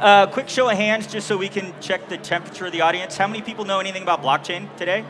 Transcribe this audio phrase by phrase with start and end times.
[0.00, 3.18] Uh, quick show of hands, just so we can check the temperature of the audience.
[3.18, 5.04] How many people know anything about blockchain today?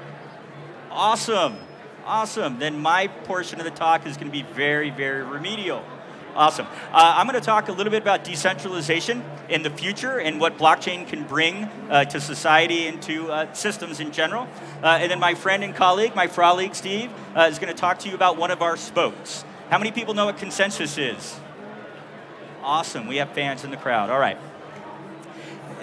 [0.90, 1.58] Awesome,
[2.04, 2.58] awesome.
[2.58, 5.84] Then my portion of the talk is going to be very, very remedial.
[6.34, 6.66] Awesome.
[6.90, 10.58] Uh, I'm going to talk a little bit about decentralization in the future and what
[10.58, 14.48] blockchain can bring uh, to society and to uh, systems in general.
[14.82, 18.00] Uh, and then my friend and colleague, my colleague Steve, uh, is going to talk
[18.00, 19.44] to you about one of our spokes.
[19.70, 21.38] How many people know what ConsenSys is?
[22.64, 23.06] Awesome.
[23.06, 24.10] We have fans in the crowd.
[24.10, 24.36] All right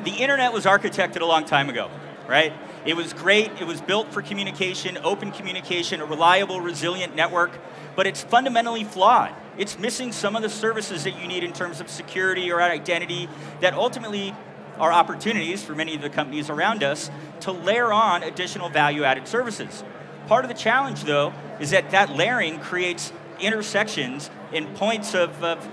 [0.04, 1.90] the internet was architected a long time ago,
[2.28, 2.54] right?
[2.86, 7.52] It was great, it was built for communication, open communication, a reliable, resilient network,
[7.96, 9.34] but it's fundamentally flawed.
[9.58, 13.28] It's missing some of the services that you need in terms of security or identity
[13.60, 14.36] that ultimately
[14.80, 17.10] are opportunities for many of the companies around us
[17.42, 19.84] to layer on additional value added services.
[20.28, 25.68] Part of the challenge, though, is that that layering creates intersections and points of, of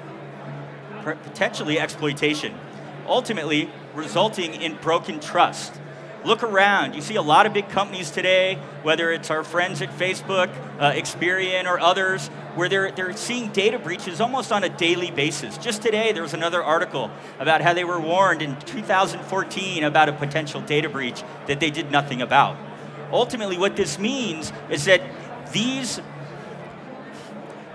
[1.02, 2.54] potentially exploitation.
[3.06, 5.72] Ultimately, resulting in broken trust.
[6.24, 6.94] Look around.
[6.94, 10.92] You see a lot of big companies today, whether it's our friends at Facebook, uh,
[10.92, 15.58] Experian, or others, where they're, they're seeing data breaches almost on a daily basis.
[15.58, 20.12] Just today, there was another article about how they were warned in 2014 about a
[20.14, 22.56] potential data breach that they did nothing about.
[23.12, 25.02] Ultimately, what this means is that
[25.52, 26.00] these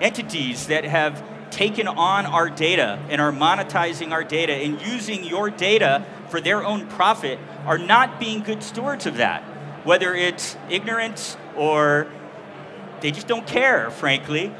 [0.01, 5.49] entities that have taken on our data and are monetizing our data and using your
[5.49, 9.43] data for their own profit are not being good stewards of that.
[9.83, 12.07] Whether it's ignorance or
[13.01, 14.53] they just don't care, frankly.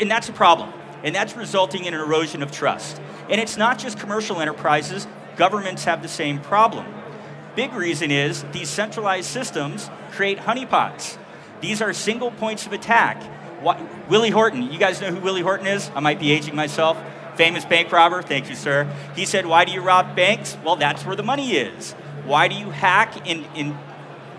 [0.00, 0.72] And that's a problem.
[1.02, 3.00] And that's resulting in an erosion of trust.
[3.28, 6.86] And it's not just commercial enterprises, governments have the same problem.
[7.56, 11.18] Big reason is these centralized systems create honeypots.
[11.60, 13.22] These are single points of attack
[13.60, 15.90] what, Willie Horton, you guys know who Willie Horton is?
[15.94, 16.98] I might be aging myself.
[17.36, 18.88] Famous bank robber, thank you, sir.
[19.16, 20.56] He said, Why do you rob banks?
[20.64, 21.92] Well, that's where the money is.
[22.24, 23.76] Why do you hack and, and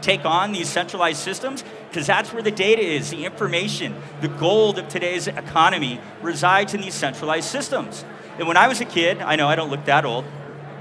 [0.02, 1.64] take on these centralized systems?
[1.90, 6.82] Because that's where the data is, the information, the gold of today's economy resides in
[6.82, 8.06] these centralized systems.
[8.38, 10.26] And when I was a kid, I know I don't look that old,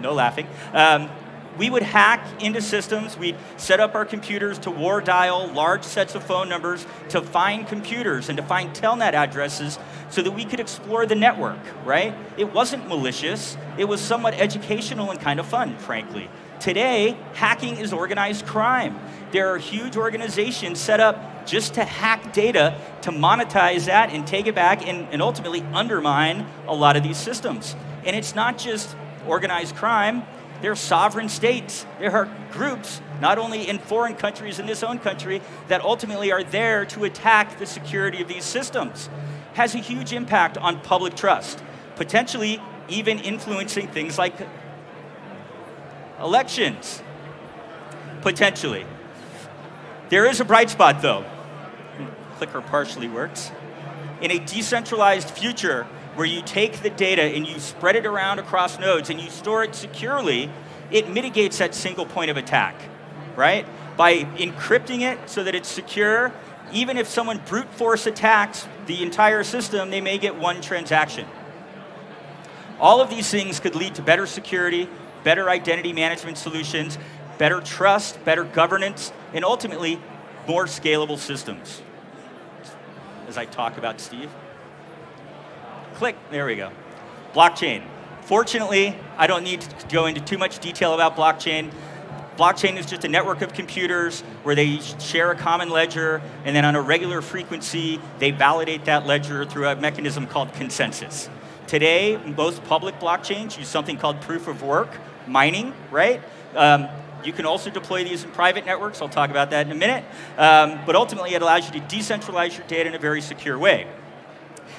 [0.01, 0.47] no laughing.
[0.73, 1.11] Um,
[1.59, 3.17] we would hack into systems.
[3.17, 7.67] We'd set up our computers to war dial large sets of phone numbers to find
[7.67, 9.79] computers and to find telnet addresses
[10.11, 12.15] so that we could explore the network, right?
[12.37, 13.57] It wasn't malicious.
[13.79, 16.29] It was somewhat educational and kind of fun, frankly.
[16.61, 18.99] Today, hacking is organized crime.
[19.33, 24.47] There are huge organizations set up just to hack data, to monetize that and take
[24.47, 27.75] it back and, and ultimately undermine a lot of these systems.
[28.05, 30.23] And it's not just organized crime,
[30.65, 31.85] they're sovereign states.
[31.99, 36.43] There are groups, not only in foreign countries, in this own country, that ultimately are
[36.43, 39.11] there to attack the security of these systems.
[39.55, 41.63] Has a huge impact on public trust,
[41.97, 44.35] potentially even influencing things like
[46.19, 47.03] elections.
[48.23, 48.87] Potentially.
[50.09, 51.23] There is a bright spot, though.
[51.23, 53.51] Hmm, clicker partially works.
[54.23, 58.79] In a decentralized future, where you take the data and you spread it around across
[58.79, 60.51] nodes and you store it securely,
[60.91, 62.75] it mitigates that single point of attack,
[63.37, 63.67] right?
[63.97, 66.33] By encrypting it so that it's secure,
[66.73, 71.27] even if someone brute force attacks the entire system, they may get one transaction.
[72.81, 74.89] All of these things could lead to better security,
[75.23, 76.99] better identity management solutions,
[77.39, 80.01] better trust, better governance, and ultimately,
[80.47, 81.83] more scalable systems.
[83.27, 84.31] As I talk about Steve.
[85.95, 86.73] Click, there we go.
[87.35, 87.83] Blockchain.
[88.23, 91.71] Fortunately, I don't need to go into too much detail about blockchain.
[92.37, 96.65] Blockchain is just a network of computers where they share a common ledger, and then
[96.65, 101.29] on a regular frequency, they validate that ledger through a mechanism called consensus.
[101.69, 104.91] Today, most public blockchains use something called proof of work,
[105.29, 106.21] mining, right?
[106.57, 106.89] Um,
[107.25, 109.01] you can also deploy these in private networks.
[109.01, 110.05] I'll talk about that in a minute.
[110.37, 113.87] Um, but ultimately, it allows you to decentralize your data in a very secure way.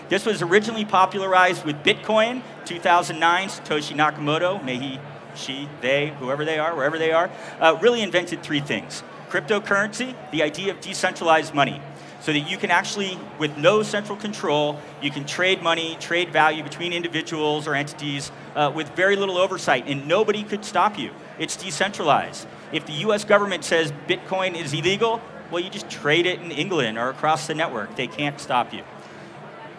[0.08, 3.48] This was originally popularized with Bitcoin, 2009.
[3.50, 5.00] Satoshi Nakamoto, may he,
[5.34, 9.04] she, they, whoever they are, wherever they are, uh, really invented three things.
[9.30, 11.82] Cryptocurrency, the idea of decentralized money,
[12.22, 16.64] so that you can actually, with no central control, you can trade money, trade value
[16.64, 21.12] between individuals or entities uh, with very little oversight, and nobody could stop you.
[21.40, 22.48] It's decentralized.
[22.72, 25.20] If the US government says Bitcoin is illegal,
[25.50, 27.96] well, you just trade it in England or across the network.
[27.96, 28.84] They can't stop you.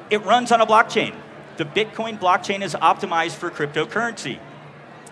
[0.08, 1.14] It runs on a blockchain.
[1.56, 4.38] The Bitcoin blockchain is optimized for cryptocurrency.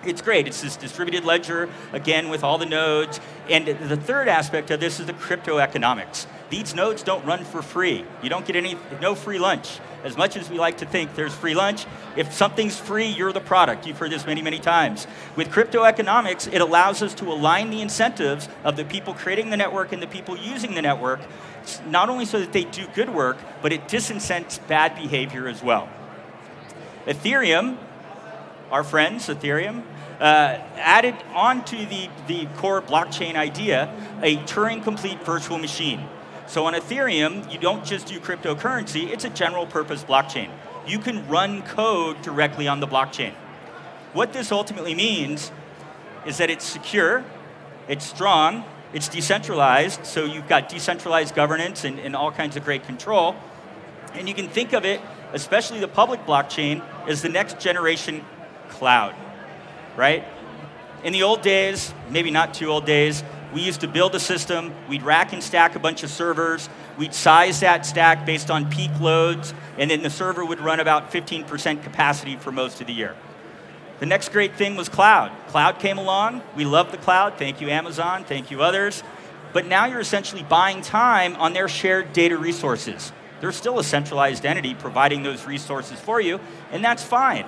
[0.04, 0.46] It's great.
[0.46, 3.20] It's this distributed ledger, again, with all the nodes.
[3.48, 6.26] And the third aspect of this is the crypto economics.
[6.50, 8.04] these nodes don't run for free.
[8.22, 9.80] You don't get any, no free lunch.
[10.04, 13.40] As much as we like to think there's free lunch, if something's free, you're the
[13.40, 13.86] product.
[13.86, 15.06] You've heard this many, many times.
[15.34, 19.56] With crypto economics, it allows us to align the incentives of the people creating the
[19.56, 21.20] network and the people using the network,
[21.86, 25.88] not only so that they do good work, but it disincents bad behavior as well.
[27.06, 27.76] Ethereum,
[28.70, 29.82] our friends, Ethereum,
[30.20, 36.08] uh, added onto the, the core blockchain idea a Turing complete virtual machine.
[36.46, 40.50] So on Ethereum, you don't just do cryptocurrency, it's a general purpose blockchain.
[40.86, 43.32] You can run code directly on the blockchain.
[44.12, 45.50] What this ultimately means
[46.26, 47.24] is that it's secure,
[47.88, 48.64] it's strong,
[48.94, 53.34] it's decentralized, so you've got decentralized governance and, and all kinds of great control.
[54.12, 55.00] And you can think of it,
[55.32, 58.24] especially the public blockchain, as the next generation
[58.68, 59.12] cloud,
[59.96, 60.24] right?
[61.02, 64.72] In the old days, maybe not too old days, we used to build a system,
[64.88, 68.92] we'd rack and stack a bunch of servers, we'd size that stack based on peak
[69.00, 73.16] loads, and then the server would run about 15% capacity for most of the year.
[74.00, 75.30] The next great thing was cloud.
[75.48, 79.02] Cloud came along, we love the cloud, thank you Amazon, thank you others,
[79.52, 83.12] but now you're essentially buying time on their shared data resources.
[83.40, 86.40] They're still a centralized entity providing those resources for you,
[86.72, 87.46] and that's fine.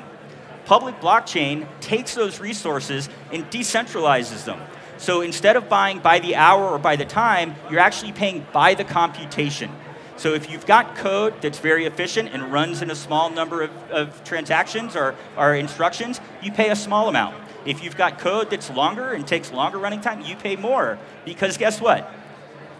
[0.66, 4.60] Public blockchain takes those resources and decentralizes them.
[4.98, 8.74] So instead of buying by the hour or by the time, you're actually paying by
[8.74, 9.70] the computation.
[10.16, 13.70] So if you've got code that's very efficient and runs in a small number of,
[13.90, 17.36] of transactions or, or instructions, you pay a small amount.
[17.66, 20.98] If you've got code that's longer and takes longer running time, you pay more.
[21.24, 22.10] Because guess what?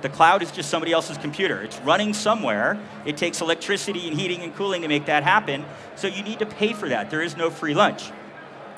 [0.02, 1.62] The cloud is just somebody else's computer.
[1.62, 2.78] It's running somewhere.
[3.04, 5.64] It takes electricity and heating and cooling to make that happen.
[5.96, 7.10] So you need to pay for that.
[7.10, 8.10] There is no free lunch.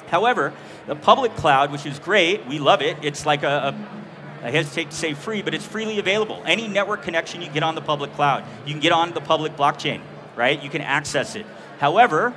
[0.09, 0.55] However,
[0.87, 2.97] the public cloud, which is great, we love it.
[3.03, 3.98] It's like a, a
[4.43, 6.43] I hesitate to say free, but it's freely available.
[6.47, 9.57] Any network connection you get on the public cloud, you can get on the public
[9.57, 10.01] blockchain,
[10.37, 10.63] right?
[10.63, 11.45] You can access it.
[11.79, 12.35] However,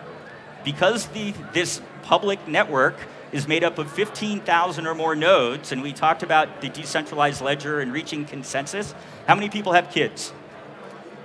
[0.64, 2.96] because the, this public network
[3.32, 7.80] is made up of 15,000 or more nodes, and we talked about the decentralized ledger
[7.80, 8.94] and reaching consensus,
[9.28, 10.34] how many people have kids?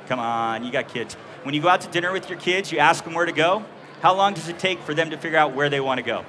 [0.06, 1.14] Come on, you got kids.
[1.42, 3.64] When you go out to dinner with your kids, you ask them where to go.
[4.02, 6.24] How long does it take for them to figure out where they want to go?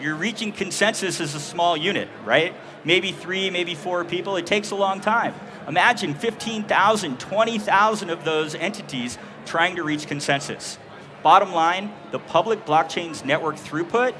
[0.00, 2.54] you're reaching consensus as a small unit, right?
[2.84, 4.36] Maybe three, maybe four people.
[4.36, 5.34] It takes a long time.
[5.68, 10.78] Imagine 15,000, 20,000 of those entities trying to reach consensus.
[11.22, 14.14] Bottom line, the public blockchain's network throughput,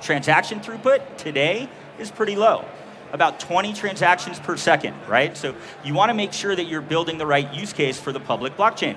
[0.00, 1.68] transaction throughput today
[1.98, 2.64] is pretty low.
[3.12, 5.36] About 20 transactions per second, right?
[5.36, 5.54] So
[5.84, 8.56] you want to make sure that you're building the right use case for the public
[8.56, 8.96] blockchain.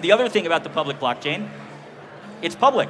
[0.00, 1.48] The other thing about the public blockchain,
[2.42, 2.88] it's public.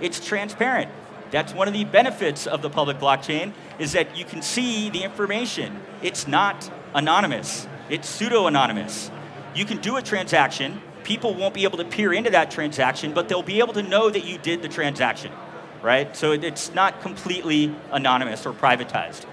[0.00, 0.90] It's transparent.
[1.32, 5.02] That's one of the benefits of the public blockchain is that you can see the
[5.02, 5.80] information.
[6.02, 7.66] It's not anonymous.
[7.88, 9.10] It's pseudo-anonymous.
[9.54, 13.28] You can do a transaction, people won't be able to peer into that transaction, but
[13.28, 15.32] they'll be able to know that you did the transaction,
[15.82, 16.14] right?
[16.16, 19.24] So it's not completely anonymous or privatized.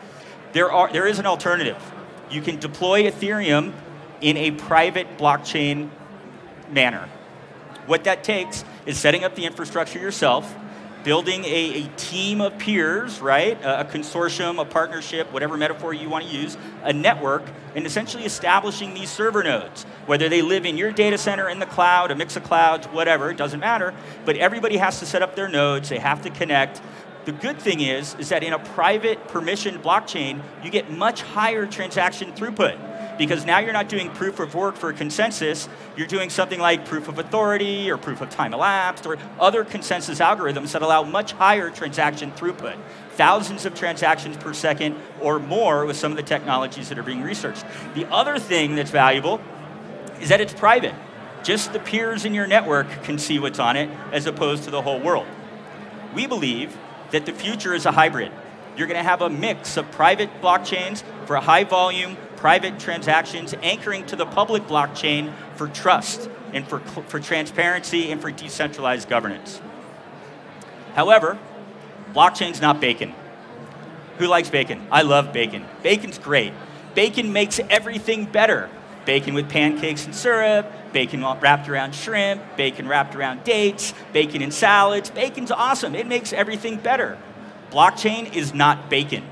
[0.54, 1.78] There, are, there is an alternative.
[2.31, 3.74] You can deploy Ethereum
[4.22, 5.90] in a private blockchain
[6.72, 7.10] manner.
[7.88, 10.56] What that takes is setting up the infrastructure yourself,
[11.09, 13.59] building a, a, team of peers, right?
[13.63, 17.41] A, a, consortium, a partnership, whatever metaphor you want to use, a network,
[17.73, 19.85] and essentially establishing these server nodes.
[20.06, 23.31] Whether they live in your data center, in the cloud, a mix of clouds, whatever,
[23.31, 23.95] it doesn't matter.
[24.23, 26.79] But everybody has to set up their nodes, they have to connect.
[27.25, 31.65] The good thing is, is that in a private permissioned blockchain, you get much higher
[31.65, 32.77] transaction throughput
[33.19, 37.09] because now you're not doing proof of work for consensus, you're doing something like proof
[37.09, 41.69] of authority or proof of time elapsed or other consensus algorithms that allow much higher
[41.69, 42.77] transaction throughput.
[43.11, 47.21] Thousands of transactions per second or more with some of the technologies that are being
[47.21, 47.65] researched.
[47.93, 49.41] The other thing that's valuable
[50.21, 50.95] is that it's private.
[51.43, 54.81] Just the peers in your network can see what's on it as opposed to the
[54.81, 55.27] whole world.
[56.15, 56.77] We believe
[57.11, 58.31] that the future is a hybrid.
[58.77, 64.05] You're going to have a mix of private blockchains for high volume, private transactions anchoring
[64.05, 69.60] to the public blockchain for trust and for, for transparency and for decentralized governance.
[70.96, 71.38] However,
[72.13, 73.13] blockchain's not bacon.
[74.19, 74.88] Who likes bacon?
[74.89, 75.65] I love bacon.
[75.84, 76.53] Bacon's great.
[76.96, 78.69] Bacon makes everything better.
[79.03, 84.51] Bacon with pancakes and syrup, bacon wrapped around shrimp, bacon wrapped around dates, bacon in
[84.51, 85.10] salads.
[85.10, 85.93] Bacon's awesome.
[85.93, 87.17] It makes everything better.
[87.69, 89.25] Blockchain is not bacon.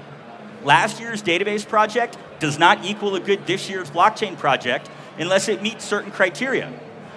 [0.68, 5.62] Last year's database project does not equal a good this year's blockchain project unless it
[5.62, 6.70] meets certain criteria.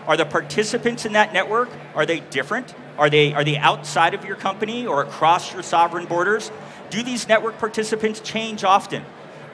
[0.07, 2.73] Are the participants in that network, are they different?
[2.97, 6.53] Are they, are they outside of your company or across your sovereign borders?
[6.91, 9.05] Do these network participants change often?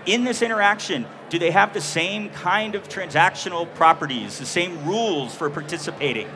[0.05, 5.35] In this interaction, Do they have the same kind of transactional properties, the same rules
[5.35, 6.29] for participating?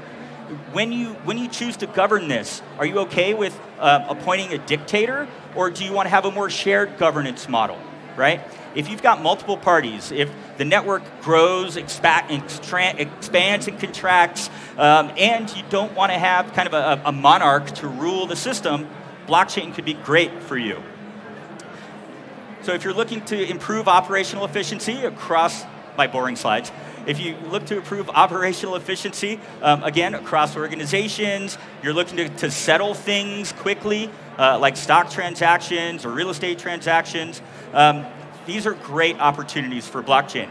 [0.72, 4.58] When you, when you choose to govern this, are you okay with uh, appointing a
[4.58, 7.78] dictator, or do you want to have a more shared governance model,
[8.16, 8.40] right?
[8.74, 15.64] If you've got multiple parties, if the network grows, expands, and contracts, um, and you
[15.70, 18.88] don't want to have kind of a, a monarch to rule the system,
[19.26, 20.80] blockchain could be great for you.
[22.62, 25.64] So if you're looking to improve operational efficiency across
[25.96, 26.70] my boring slides,
[27.06, 32.50] if you look to improve operational efficiency, um, again, across organizations, you're looking to, to
[32.50, 37.42] settle things quickly, uh, like stock transactions or real estate transactions,
[37.74, 38.06] um,
[38.46, 40.48] these are great opportunities for blockchain.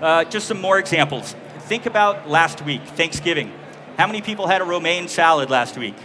[0.00, 1.34] Uh, just some more examples.
[1.62, 3.52] Think about last week, Thanksgiving.
[3.98, 5.96] How many people had a romaine salad last week?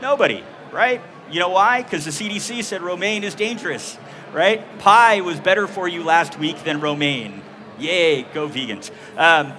[0.00, 1.02] Nobody, right?
[1.30, 1.82] You know why?
[1.82, 3.98] Because the CDC said romaine is dangerous,
[4.32, 4.78] right?
[4.78, 7.42] Pie was better for you last week than romaine.
[7.78, 8.90] Yay, go vegans.
[9.18, 9.52] Um,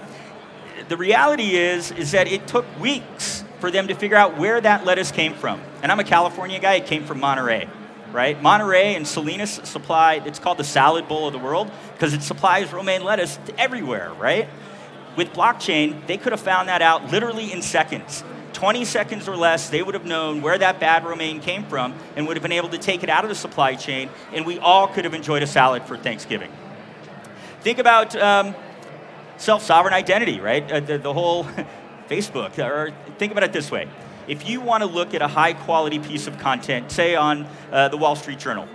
[0.88, 4.84] the reality is, is that it took weeks for them to figure out where that
[4.84, 5.60] lettuce came from.
[5.82, 7.68] And I'm a California guy, it came from Monterey,
[8.12, 8.40] right?
[8.40, 12.72] Monterey and Salinas supply, it's called the salad bowl of the world because it supplies
[12.72, 14.48] romaine lettuce to everywhere, right?
[15.16, 18.22] With blockchain, they could have found that out literally in seconds.
[18.52, 22.26] 20 seconds or less, they would have known where that bad romaine came from and
[22.26, 24.88] would have been able to take it out of the supply chain, and we all
[24.88, 26.50] could have enjoyed a salad for Thanksgiving.
[27.60, 28.54] Think about um,
[29.36, 30.70] self sovereign identity, right?
[30.72, 31.46] Uh, the, the, whole
[32.08, 32.58] Facebook.
[32.58, 33.88] Or think about it this way
[34.28, 37.88] if you want to look at a high quality piece of content, say on uh,
[37.88, 38.66] the Wall Street Journal,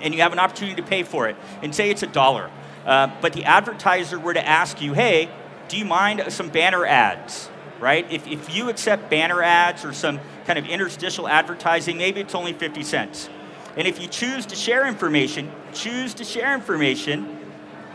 [0.00, 2.50] and you have an opportunity to pay for it, and say it's a dollar,
[2.84, 5.30] uh, but the advertiser were to ask you, hey,
[5.68, 7.48] do you mind some banner ads?
[7.82, 8.06] right?
[8.12, 12.52] If, if you accept banner ads or some kind of interstitial advertising, maybe it's only
[12.52, 13.28] 50 cents.
[13.76, 17.40] And if you choose to share information, choose to share information,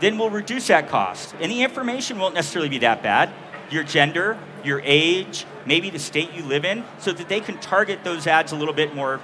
[0.00, 1.34] then we'll reduce that cost.
[1.40, 3.30] And the information won't necessarily be that bad.
[3.70, 8.04] Your gender, your age, maybe the state you live in, so that they can target
[8.04, 9.20] those ads a little bit more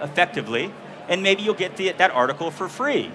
[0.00, 0.72] effectively.
[1.08, 3.10] And maybe you'll get the, that article for free.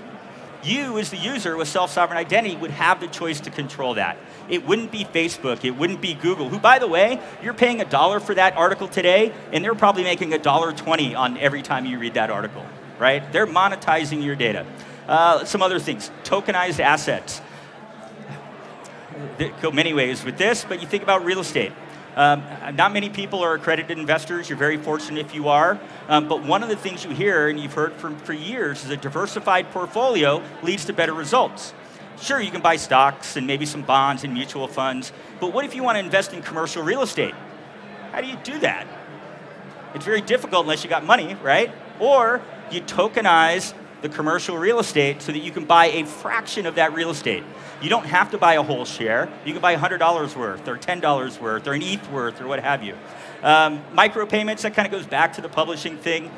[0.63, 4.17] You, as the user with self sovereign identity, would have the choice to control that.
[4.49, 7.85] It wouldn't be Facebook, it wouldn't be Google, who, by the way, you're paying a
[7.85, 11.85] dollar for that article today, and they're probably making a dollar twenty on every time
[11.85, 12.65] you read that article,
[12.97, 13.29] right?
[13.33, 14.65] They're monetizing your data.
[15.07, 17.41] Uh, some other things, tokenized assets.
[19.61, 21.71] Go many ways with this, but you think about real estate.
[22.15, 22.43] Um,
[22.75, 24.47] not many people are accredited investors.
[24.47, 25.79] You're very fortunate if you are.
[26.07, 28.91] Um, but one of the things you hear, and you've heard for, for years, is
[28.91, 31.73] a diversified portfolio leads to better results.
[32.21, 35.75] Sure, you can buy stocks and maybe some bonds and mutual funds, but what if
[35.75, 37.33] you want to invest in commercial real estate?
[38.11, 38.85] How do you do that?
[39.95, 41.71] It's very difficult unless you got money, right?
[41.99, 42.41] Or
[42.71, 46.93] you tokenize the commercial real estate so that you can buy a fraction of that
[46.93, 47.43] real estate.
[47.83, 49.27] You don't have to buy a whole share.
[49.45, 52.81] You can buy $100 worth or $10 worth or an ETH worth or what have
[52.81, 52.95] you.
[53.43, 56.31] Um, micropayments, that kind of goes back to the publishing thing.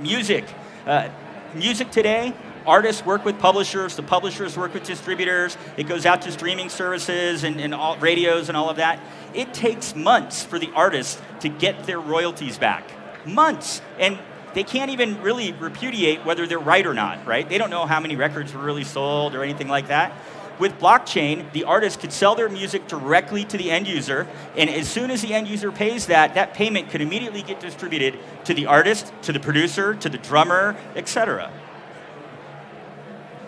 [0.00, 0.46] Music.
[0.86, 1.10] Uh,
[1.54, 2.32] music today,
[2.66, 7.44] artists work with publishers, the publishers work with distributors, it goes out to streaming services
[7.44, 8.98] and, and all, radios and all of that.
[9.34, 12.84] It takes months for the artists to get their royalties back.
[13.26, 13.82] Months.
[13.98, 14.18] And
[14.54, 17.46] they can't even really repudiate whether they're right or not, right?
[17.46, 20.12] They don't know how many records were really sold or anything like that.
[20.60, 24.86] With blockchain, the artist could sell their music directly to the end user, and as
[24.86, 28.66] soon as the end user pays that, that payment could immediately get distributed to the
[28.66, 31.50] artist, to the producer, to the drummer, etc.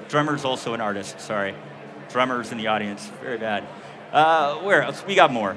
[0.09, 1.55] Drummer's also an artist, sorry.
[2.09, 3.65] Drummers in the audience, very bad.
[4.11, 5.05] Uh, where else?
[5.07, 5.55] We got more.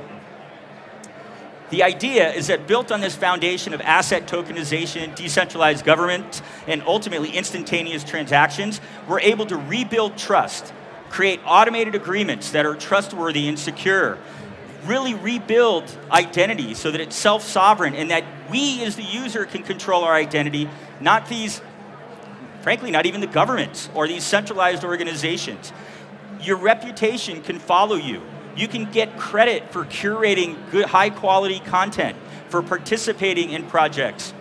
[1.70, 7.30] The idea is that built on this foundation of asset tokenization, decentralized government, and ultimately
[7.30, 10.74] instantaneous transactions, we're able to rebuild trust,
[11.10, 14.18] create automated agreements that are trustworthy and secure,
[14.86, 19.64] really rebuild identity so that it's self sovereign and that we as the user can
[19.64, 20.70] control our identity,
[21.00, 21.62] not these
[22.66, 25.72] frankly, not even the governments or these centralized organizations.
[26.42, 28.24] Your reputation can follow you.
[28.58, 32.18] You can get credit for curating good, high quality content,
[32.50, 34.34] for participating in projects.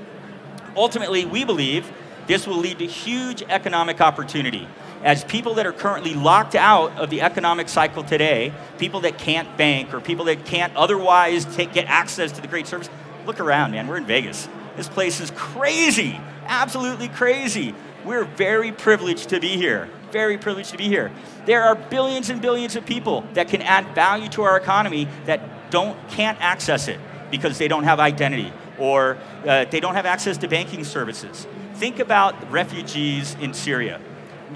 [0.74, 1.92] Ultimately, we believe
[2.26, 4.66] this will lead to huge economic opportunity.
[5.04, 9.54] As people that are currently locked out of the economic cycle today, people that can't
[9.58, 12.88] bank or people that can't otherwise take, get access to the great service,
[13.26, 13.86] look around, man.
[13.86, 14.48] We're in Vegas.
[14.78, 17.74] This place is crazy, absolutely crazy.
[18.02, 19.90] We're very privileged to be here.
[20.10, 21.12] Very privileged to be here.
[21.44, 25.70] There are billions and billions of people that can add value to our economy that
[25.70, 26.98] don't can't access it
[27.30, 31.46] because they don't have identity or uh, they don't have access to banking services.
[31.74, 34.00] Think about refugees in Syria.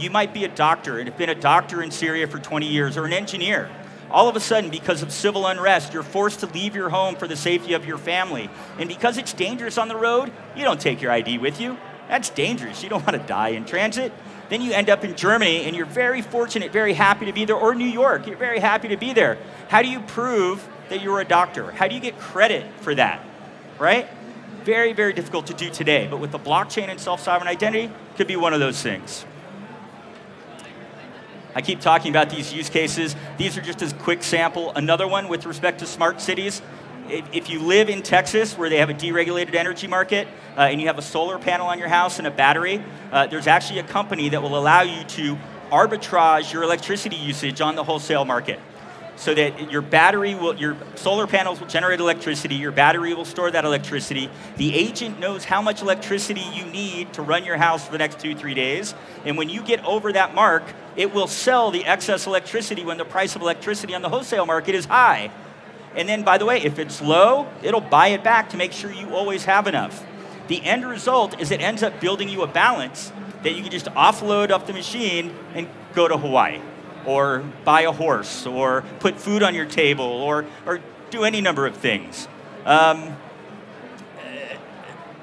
[0.00, 2.96] You might be a doctor and have been a doctor in Syria for 20 years
[2.96, 3.70] or an engineer.
[4.10, 7.28] All of a sudden, because of civil unrest, you're forced to leave your home for
[7.28, 8.48] the safety of your family.
[8.78, 11.76] And because it's dangerous on the road, you don't take your ID with you.
[12.08, 12.82] That's dangerous.
[12.82, 14.12] You don't want to die in transit.
[14.48, 17.56] Then you end up in Germany and you're very fortunate, very happy to be there,
[17.56, 19.36] or New York, you're very happy to be there.
[19.68, 21.70] How do you prove that you're a doctor?
[21.70, 23.22] How do you get credit for that?
[23.78, 24.08] Right?
[24.64, 26.08] Very, very difficult to do today.
[26.10, 29.26] But with the blockchain and self sovereign identity, could be one of those things.
[31.58, 33.16] I keep talking about these use cases.
[33.36, 34.72] These are just a quick sample.
[34.76, 36.62] Another one with respect to smart cities.
[37.08, 40.86] If you live in Texas where they have a deregulated energy market uh, and you
[40.86, 44.28] have a solar panel on your house and a battery, uh, there's actually a company
[44.28, 45.36] that will allow you to
[45.72, 48.60] arbitrage your electricity usage on the wholesale market
[49.18, 53.50] so that your battery will, your solar panels will generate electricity, your battery will store
[53.50, 54.30] that electricity.
[54.56, 58.20] The agent knows how much electricity you need to run your house for the next
[58.20, 58.94] two, three days.
[59.24, 60.62] And when you get over that mark,
[60.94, 64.76] it will sell the excess electricity when the price of electricity on the wholesale market
[64.76, 65.32] is high.
[65.96, 68.92] And then, by the way, if it's low, it'll buy it back to make sure
[68.92, 70.06] you always have enough.
[70.46, 73.86] The end result is it ends up building you a balance that you can just
[73.86, 76.60] offload off the machine and go to Hawaii
[77.08, 81.66] or buy a horse, or put food on your table, or, or do any number
[81.66, 82.28] of things.
[82.66, 83.16] Um,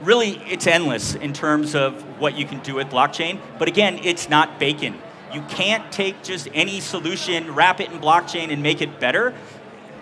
[0.02, 3.40] really, it's endless in terms of what you can do with blockchain.
[3.60, 4.96] But again, it's not bacon.
[5.32, 9.36] You can't take just any solution, wrap it in blockchain, and make it better.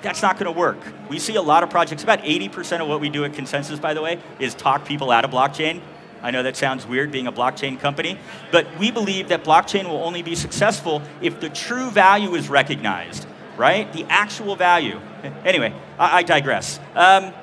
[0.02, 0.78] That's not going to work.
[1.10, 2.04] We see a lot of projects.
[2.04, 5.26] About 80% of what we do at ConsenSys, by the way, is talk people out
[5.26, 5.82] of blockchain.
[6.24, 8.18] I know that sounds weird being a blockchain company,
[8.50, 13.28] but we believe that blockchain will only be successful if the true value is recognized,
[13.58, 13.92] right?
[13.92, 15.02] The actual value.
[15.44, 16.80] Anyway, I, I digress.
[16.96, 17.34] Um,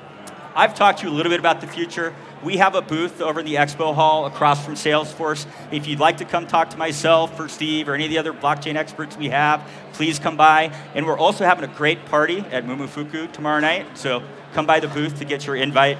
[0.55, 2.13] I've talked to you a little bit about the future.
[2.43, 5.45] We have a booth over in the expo hall across from Salesforce.
[5.71, 8.33] If you'd like to come talk to myself or Steve or any of the other
[8.33, 10.73] blockchain experts we have, please come by.
[10.95, 14.23] And we're also having a great party at Momofuku tomorrow night, so
[14.53, 15.99] come by the booth to get your invite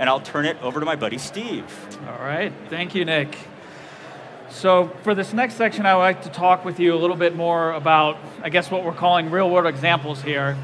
[0.00, 1.66] and I'll turn it over to my buddy Steve.
[2.08, 3.36] All right, thank you, Nick.
[4.48, 7.36] So for this next section, I would like to talk with you a little bit
[7.36, 10.56] more about, I guess, what we're calling real-world examples here.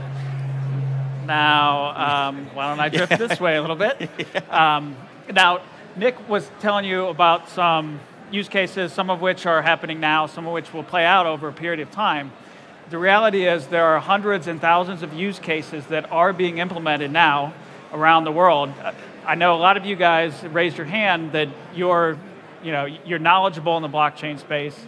[1.26, 3.18] Now, um, why don't I drift yeah.
[3.18, 4.10] this way a little bit?
[4.50, 4.96] Um,
[5.32, 5.60] now,
[5.96, 10.46] Nick was telling you about some use cases, some of which are happening now, some
[10.46, 12.32] of which will play out over a period of time.
[12.88, 17.10] The reality is there are hundreds and thousands of use cases that are being implemented
[17.10, 17.52] now
[17.92, 18.72] around the world.
[19.26, 22.16] I know a lot of you guys raised your hand that you're,
[22.62, 24.78] you know, you're knowledgeable in the blockchain space.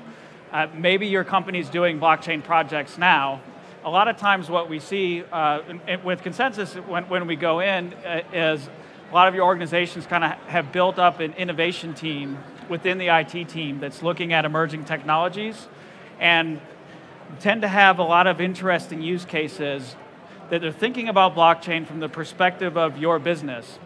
[0.53, 3.40] Uh, maybe your company's doing blockchain projects now.
[3.85, 5.62] A lot of times, what we see uh,
[6.05, 8.68] with ConsenSys when, when we go in uh, is
[9.11, 13.09] a lot of your organizations kind of have built up an innovation team within the
[13.09, 15.66] IT team that's looking at emerging technologies
[16.20, 16.61] and
[17.40, 19.96] tend to have a lot of interesting use cases
[20.51, 23.81] that they're thinking about blockchain from the perspective of your business.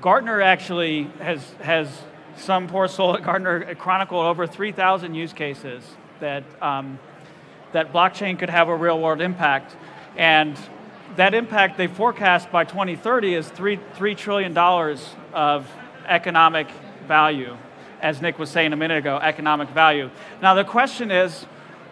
[0.00, 1.88] Gartner actually has, has
[2.36, 5.84] some poor soul at Gartner chronicled over 3,000 use cases
[6.20, 6.98] that, um,
[7.72, 9.76] that blockchain could have a real world impact.
[10.16, 10.58] And
[11.16, 14.56] that impact they forecast by 2030 is 3, $3 trillion
[15.34, 15.70] of
[16.06, 16.68] economic
[17.06, 17.56] value.
[18.00, 20.10] As Nick was saying a minute ago, economic value.
[20.40, 21.44] Now the question is,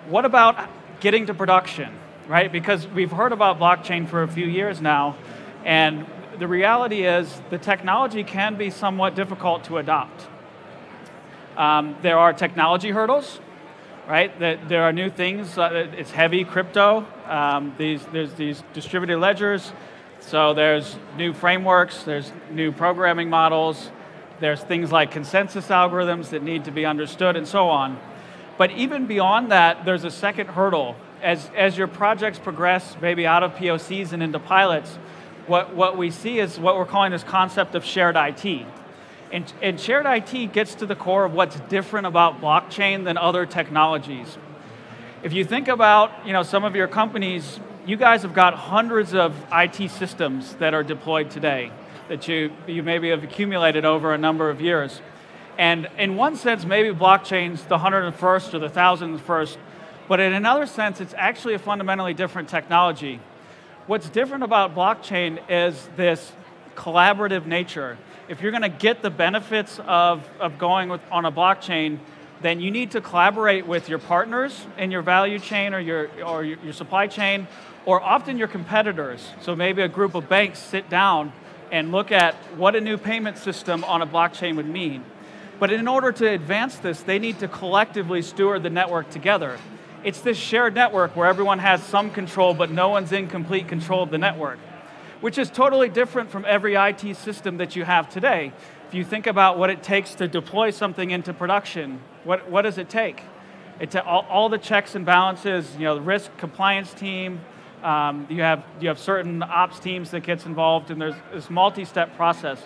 [0.08, 1.94] what about getting to production,
[2.26, 2.50] right?
[2.50, 5.16] Because we've heard about blockchain for a few years now,
[5.64, 6.06] and
[6.38, 10.28] the reality is the technology can be somewhat difficult to adopt.
[11.56, 13.40] Um, there are technology hurdles,
[14.06, 14.38] right?
[14.38, 15.58] There are new things.
[15.58, 17.04] Uh, it's heavy crypto.
[17.26, 19.72] Um, these, there's these distributed ledgers.
[20.20, 22.04] So there's new frameworks.
[22.04, 23.90] There's new programming models.
[24.40, 27.98] There's things like consensus algorithms that need to be understood, and so on.
[28.56, 30.94] But even beyond that, there's a second hurdle.
[31.22, 34.98] As, as your projects progress, maybe out of POCs and into pilots,
[35.48, 38.66] what, what we see is what we're calling this concept of shared IT.
[39.30, 43.46] And, and shared IT gets to the core of what's different about blockchain than other
[43.46, 44.38] technologies.
[45.22, 49.14] If you think about you know, some of your companies, you guys have got hundreds
[49.14, 51.72] of IT systems that are deployed today
[52.08, 55.00] that you, you maybe have accumulated over a number of years.
[55.58, 59.56] And in one sense, maybe blockchain's the 101st or the 1001st,
[60.08, 63.20] but in another sense, it's actually a fundamentally different technology.
[63.88, 66.32] What's different about blockchain is this
[66.76, 67.96] collaborative nature.
[68.28, 71.98] If you're going to get the benefits of, of going with, on a blockchain,
[72.42, 76.44] then you need to collaborate with your partners in your value chain or your, or
[76.44, 77.48] your, your supply chain,
[77.86, 79.26] or often your competitors.
[79.40, 81.32] So maybe a group of banks sit down
[81.72, 85.02] and look at what a new payment system on a blockchain would mean.
[85.58, 89.58] But in order to advance this, they need to collectively steward the network together.
[90.04, 94.04] It's this shared network where everyone has some control, but no one's in complete control
[94.04, 94.58] of the network,
[95.20, 98.52] which is totally different from every IT system that you have today.
[98.86, 102.78] If you think about what it takes to deploy something into production, what, what does
[102.78, 103.22] it take?
[103.80, 107.40] It all, all, the checks and balances, you know, the risk compliance team,
[107.82, 112.16] um, you, have, you have certain ops teams that gets involved, and there's this multi-step
[112.16, 112.60] process.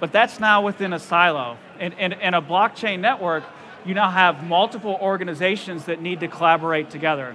[0.00, 1.58] But that's now within a silo.
[1.80, 3.44] In, in, in a blockchain network,
[3.84, 7.34] you now have multiple organizations that need to collaborate together.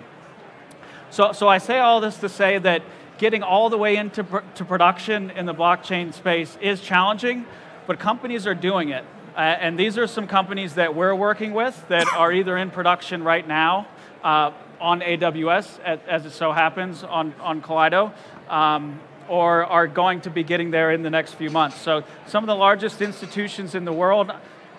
[1.10, 2.82] So, so I say all this to say that
[3.18, 7.46] getting all the way into pr to production in the blockchain space is challenging,
[7.88, 9.06] but companies are doing it.
[9.36, 13.24] Uh, and these are some companies that we're working with that are either in production
[13.24, 13.88] right now
[14.24, 18.12] uh, on AWS, as, as, it so happens, on, on Kaleido,
[18.50, 21.80] um, or are going to be getting there in the next few months.
[21.80, 24.32] So some of the largest institutions in the world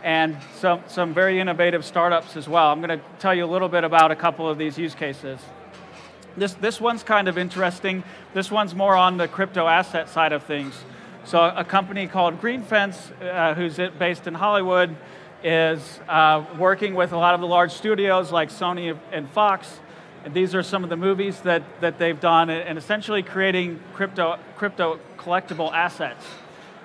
[0.04, 2.70] and some, some very innovative startups as well.
[2.70, 5.40] I'm going to tell you a little bit about a couple of these use cases.
[6.36, 8.04] This, this one's kind of interesting.
[8.34, 10.74] This one's more on the crypto asset side of things.
[11.24, 14.94] So a company called Greenfence, uh, who's based in Hollywood,
[15.42, 19.80] is uh, working with a lot of the large studios like Sony and Fox.
[20.26, 24.38] And these are some of the movies that, that they've done, and essentially creating crypto,
[24.56, 26.26] crypto collectible assets.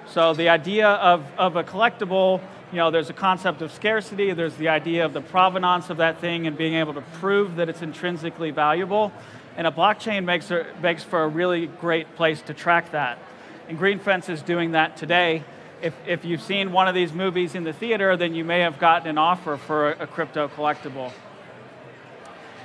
[0.08, 4.56] So the idea of, of a collectible, you know, there's a concept of scarcity, there's
[4.56, 7.82] the idea of the provenance of that thing and being able to prove that it's
[7.82, 9.12] intrinsically valuable.
[9.58, 10.52] And a blockchain makes,
[10.82, 13.18] makes for a really great place to track that.
[13.68, 15.44] And Greenfence is doing that today.
[15.82, 18.80] If, if you've seen one of these movies in the theater, then you may have
[18.80, 21.12] gotten an offer for a, a crypto collectible.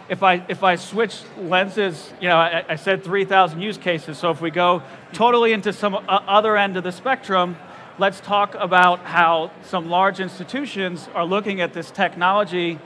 [0.08, 4.30] If I, if I switch lenses, you know, I, I said 3,000 use cases, so
[4.30, 4.82] if we go
[5.14, 7.56] totally into some other end of the spectrum,
[7.96, 12.78] let's talk about how some large institutions are looking at this technology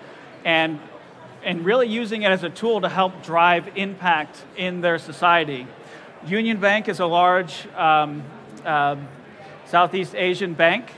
[0.44, 0.78] and,
[1.42, 5.66] and really using it as a tool to help drive impact in their society.
[6.26, 8.22] Union Bank is a large um,
[8.66, 8.96] uh,
[9.66, 10.90] Southeast Asian bank,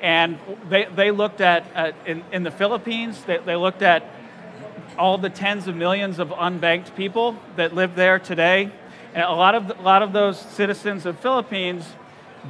[0.00, 0.38] and
[0.70, 4.04] they, they looked at, uh, in, in the Philippines, they, they looked at
[4.96, 8.70] all the tens of millions of unbanked people that live there today.
[9.12, 11.84] And a lot of, a lot of those citizens of Philippines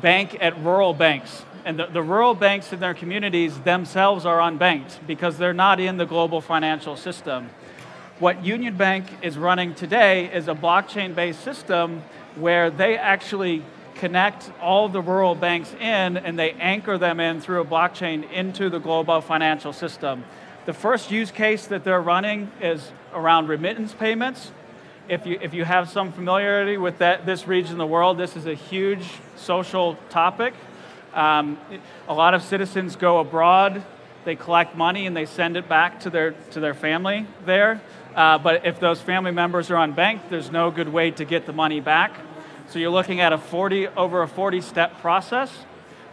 [0.00, 1.44] bank at rural banks.
[1.64, 5.96] And the, the rural banks in their communities themselves are unbanked because they're not in
[5.96, 7.50] the global financial system.
[8.18, 12.02] What Union Bank is running today is a blockchain based system
[12.36, 17.60] where they actually connect all the rural banks in and they anchor them in through
[17.60, 20.24] a blockchain into the global financial system.
[20.66, 24.50] The first use case that they're running is around remittance payments.
[25.06, 28.36] If you, if you have some familiarity with that, this region of the world, this
[28.36, 29.04] is a huge
[29.36, 30.54] social topic.
[31.12, 31.58] Um,
[32.08, 33.82] a lot of citizens go abroad,
[34.24, 37.82] they collect money and they send it back to their, to their family there.
[38.14, 41.52] Uh, but if those family members are unbanked, there's no good way to get the
[41.52, 42.16] money back.
[42.70, 45.52] So you're looking at a 40 over a 40 step process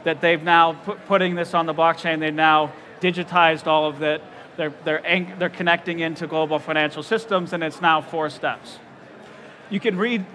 [0.03, 2.19] that they've now put, putting this on the blockchain.
[2.19, 4.21] They've now digitized all of that.
[4.57, 8.79] They're, they're, they're connecting into global financial systems, and it's now four steps.
[9.69, 10.25] You can read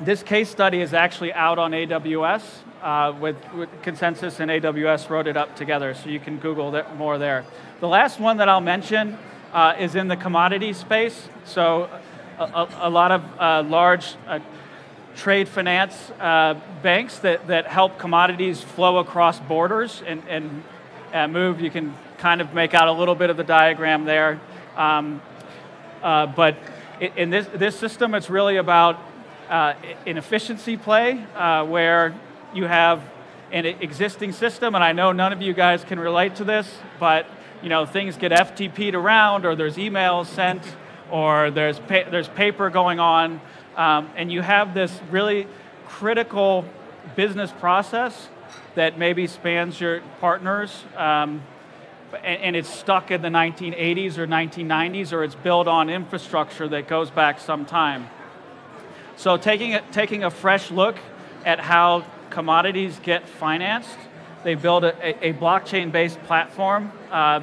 [0.00, 2.42] this case study is actually out on AWS
[2.82, 6.96] uh, with, with, ConsenSys and AWS wrote it up together, so you can Google that
[6.96, 7.44] more there.
[7.80, 9.18] The last one that I'll mention
[9.52, 11.28] uh, is in the commodity space.
[11.44, 11.88] So
[12.38, 14.40] a, a, a lot of uh, large uh,
[15.16, 20.62] trade finance uh, banks that, that help commodities flow across borders and, and
[21.12, 21.60] uh, move.
[21.60, 24.40] You can kind of make out a little bit of the diagram there.
[24.76, 25.20] Um,
[26.04, 26.56] uh, but
[27.00, 28.96] in this, this system, it's really about
[29.50, 31.16] an efficiency play
[31.66, 32.14] where
[32.54, 33.02] you have
[33.50, 37.26] an existing system, and I know none of you guys can relate to this, but
[37.60, 40.62] you know, things get FTP'd around or there's emails sent
[41.10, 43.40] or there's, pa there's paper going on.
[43.76, 45.48] Um, and you have this really
[45.88, 46.64] critical
[47.16, 48.28] business process
[48.76, 50.84] that maybe spans your partners.
[50.96, 51.42] Um,
[52.22, 57.10] and, it's stuck in the 1980s or 1990s or it's built on infrastructure that goes
[57.10, 58.08] back some time.
[59.16, 60.96] So taking, a, taking a fresh look
[61.44, 63.98] at how commodities get financed
[64.42, 66.92] they built a, a blockchain-based platform.
[67.10, 67.40] Uh,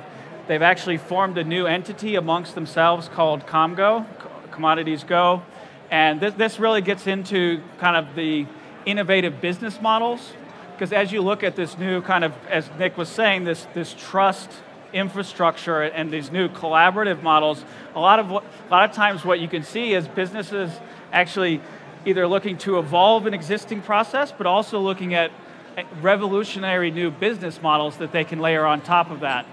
[0.48, 4.06] they've actually formed a new entity amongst themselves called Komgo,
[4.52, 5.42] Commodities Go.
[5.90, 8.46] And this, this really gets into kind of the
[8.86, 10.34] innovative business models.
[10.80, 13.94] Because as you look at this new kind of, as Nick was saying, this, this
[13.94, 14.50] trust
[14.94, 17.66] infrastructure and these new collaborative models,
[17.96, 20.72] a lot of a lot of times what you can see is businesses
[21.12, 21.60] actually
[22.06, 25.32] either looking to evolve an existing process, but also looking at
[25.76, 29.46] eh, revolutionary new business models that they can layer on top of that.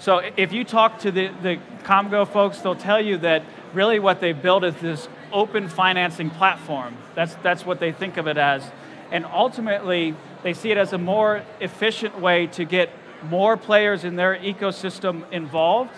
[0.00, 4.20] So if you talk to the, the Komgo folks, they'll tell you that really what
[4.20, 6.96] they've built is this open financing platform.
[7.14, 8.68] That's, that's what they think of it as.
[9.12, 12.90] And ultimately, they see it as a more efficient way to get
[13.28, 15.94] more players in their ecosystem involved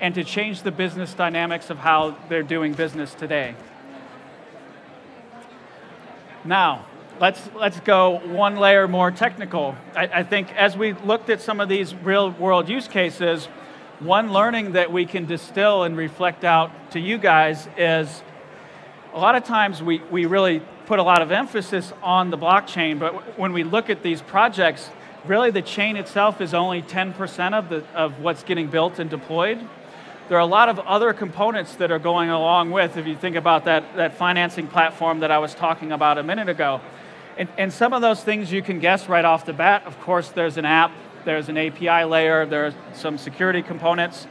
[0.00, 3.54] and to change the business dynamics of how they're doing business today.
[6.44, 6.86] Now,
[7.20, 9.76] let's, let's go one layer more technical.
[9.94, 13.46] I, I think as we looked at some of these real world use cases,
[14.00, 18.22] one learning that we can distill and reflect out to you guys is
[19.14, 22.98] a lot of times we, we really put a lot of emphasis on the blockchain,
[22.98, 24.90] but when we look at these projects,
[25.24, 29.58] really the chain itself is only 10% of, the, of what's getting built and deployed.
[30.28, 33.36] There are a lot of other components that are going along with, if you think
[33.36, 36.80] about that, that financing platform that I was talking about a minute ago.
[37.36, 39.84] And, and some of those things you can guess right off the bat.
[39.86, 40.92] Of course, there's an app,
[41.24, 44.26] there's an API layer, there's some security components.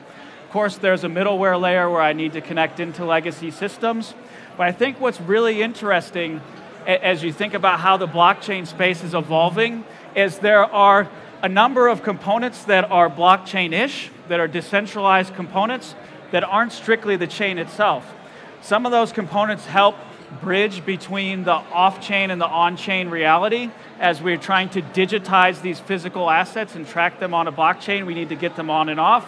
[0.46, 4.14] Of course, there's a middleware layer where I need to connect into legacy systems.
[4.58, 6.42] But I think what's really interesting
[6.86, 9.84] as you think about how the blockchain space is evolving
[10.16, 11.10] is there are
[11.42, 15.96] a number of components that are blockchain-ish, that are decentralized components
[16.32, 18.14] that aren't strictly the chain itself.
[18.62, 19.96] Some of those components help
[20.42, 23.70] bridge between the off-chain and the on-chain reality.
[24.00, 28.14] As we're trying to digitize these physical assets and track them on a blockchain, we
[28.14, 29.26] need to get them on and off.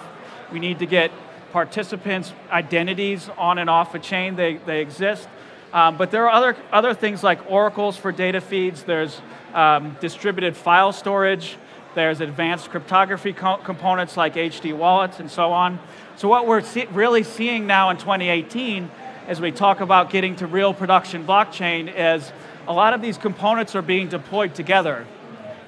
[0.52, 1.12] We need to get
[1.54, 5.30] participants' identities on and off a chain, they, they exist.
[5.72, 9.22] Um, but there are other, other things like oracles for data feeds, there's
[9.54, 11.58] um, distributed file storage,
[11.96, 15.80] there's advanced cryptography co components like HD wallets and so on.
[16.16, 18.90] So what we're see really seeing now in 2018
[19.28, 22.32] as we talk about getting to real production blockchain is
[22.68, 25.06] a lot of these components are being deployed together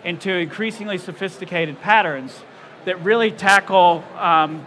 [0.03, 2.43] into increasingly sophisticated patterns
[2.85, 4.65] that really tackle um,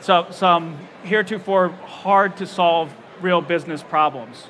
[0.00, 4.46] so, some heretofore hard to solve real business problems.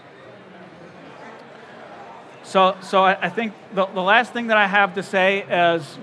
[2.43, 5.99] So, so I, I think the, the last thing that I have to say is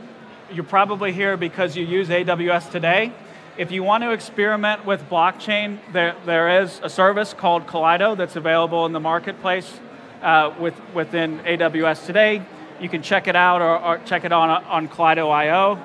[0.51, 3.12] you're probably here because you use AWS today.
[3.58, 8.36] If you want to experiment with blockchain, there, there is a service called Kaleido that's
[8.36, 9.79] available in the marketplace
[10.21, 12.45] uh, with, within AWS today.
[12.79, 15.84] You can check it out or, or check it on, on Kaleido.io.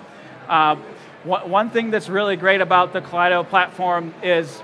[0.49, 0.77] Uh,
[1.25, 4.63] one thing that's really great about the Kaleido platform is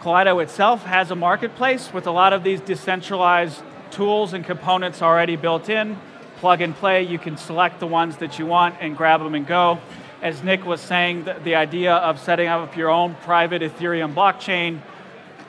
[0.00, 5.36] Kaleido itself has a marketplace with a lot of these decentralized tools and components already
[5.36, 5.98] built in.
[6.38, 9.46] Plug and play, you can select the ones that you want and grab them and
[9.46, 9.78] go
[10.22, 14.80] as Nick was saying, the, the idea of setting up your own private Ethereum blockchain,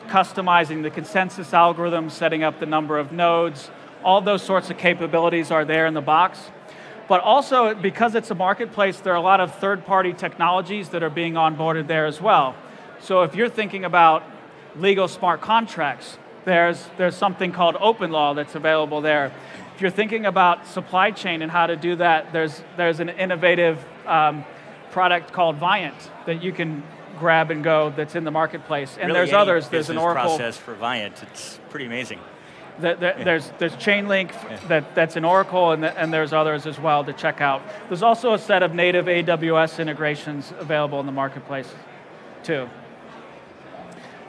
[0.07, 3.69] customizing the consensus algorithm, setting up the number of nodes,
[4.03, 6.39] all those sorts of capabilities are there in the box.
[7.07, 11.09] But also, because it's a marketplace, there are a lot of third-party technologies that are
[11.09, 12.55] being onboarded there as well.
[12.99, 14.23] So if you're thinking about
[14.75, 19.31] legal smart contracts, there's, there's something called OpenLaw that's available there.
[19.75, 23.83] If you're thinking about supply chain and how to do that, there's, there's an innovative
[24.05, 24.45] um,
[24.91, 26.83] product called Viant that you can
[27.19, 28.97] grab and go that's in the marketplace.
[28.99, 29.69] And really there's others.
[29.69, 31.21] There's an Oracle process for Viant.
[31.23, 32.19] It's pretty amazing.
[32.79, 33.23] The, the, yeah.
[33.23, 34.59] There's there's Chainlink yeah.
[34.67, 37.61] that, that's in Oracle, and, the, and there's others as well to check out.
[37.89, 41.71] There's also a set of native AWS integrations available in the marketplace,
[42.43, 42.69] too.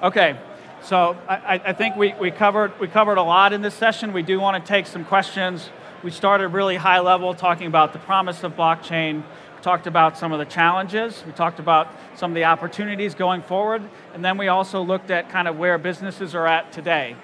[0.03, 0.37] Okay,
[0.83, 4.13] so I, I think we, we covered we covered a lot in this session.
[4.13, 5.71] We do want to take some questions.
[6.03, 9.23] We started really high level, talking about the promise of blockchain
[9.57, 13.43] We talked about some of the challenges, we talked about some of the opportunities going
[13.43, 17.15] forward, and then we also looked at kind of where businesses are at today.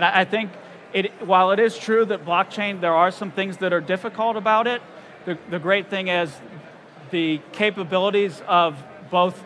[0.00, 0.50] And I, I think
[0.94, 4.66] it, while it is true that blockchain, there are some things that are difficult about
[4.66, 4.80] it,
[5.26, 6.32] the, the great thing is
[7.10, 9.44] the capabilities of both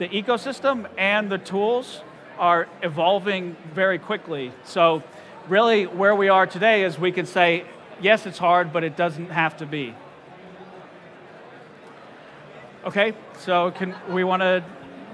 [0.00, 2.02] the ecosystem and the tools
[2.36, 4.50] are evolving very quickly.
[4.64, 5.04] So
[5.48, 7.64] really where we are today is we can say,
[8.00, 9.94] yes, it's hard, but it doesn't have to be.
[12.84, 14.64] Okay, so can we want to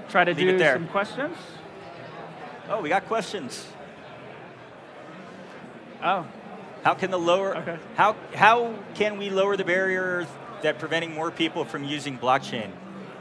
[0.09, 1.37] try to Leave do some questions?
[2.67, 3.67] Oh, we got questions.
[6.03, 6.25] Oh.
[6.83, 7.77] How can the lower okay.
[7.95, 10.27] how how can we lower the barriers
[10.61, 12.71] that preventing more people from using blockchain?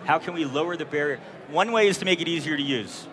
[0.05, 1.19] How can we lower the barrier?
[1.51, 3.07] One way is to make it easier to use.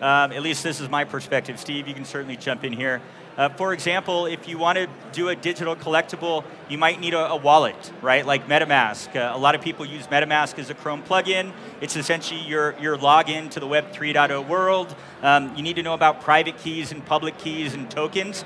[0.00, 1.60] Um, at least this is my perspective.
[1.60, 3.00] Steve, you can certainly jump in here.
[3.36, 7.30] Uh, for example, if you want to do a digital collectible, you might need a,
[7.30, 8.26] a wallet, right?
[8.26, 9.16] Like MetaMask.
[9.16, 11.52] Uh, a lot of people use MetaMask as a Chrome plugin.
[11.80, 14.94] It's essentially your, your login to the Web 3.0 world.
[15.22, 18.44] Um, you need to know about private keys and public keys and tokens.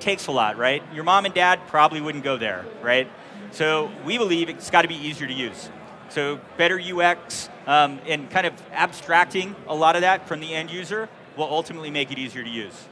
[0.00, 0.82] Takes a lot, right?
[0.94, 3.10] Your mom and dad probably wouldn't go there, right?
[3.52, 5.68] So we believe it's got to be easier to use.
[6.08, 10.70] So better UX um, and kind of abstracting a lot of that from the end
[10.70, 12.88] user will ultimately make it easier to use.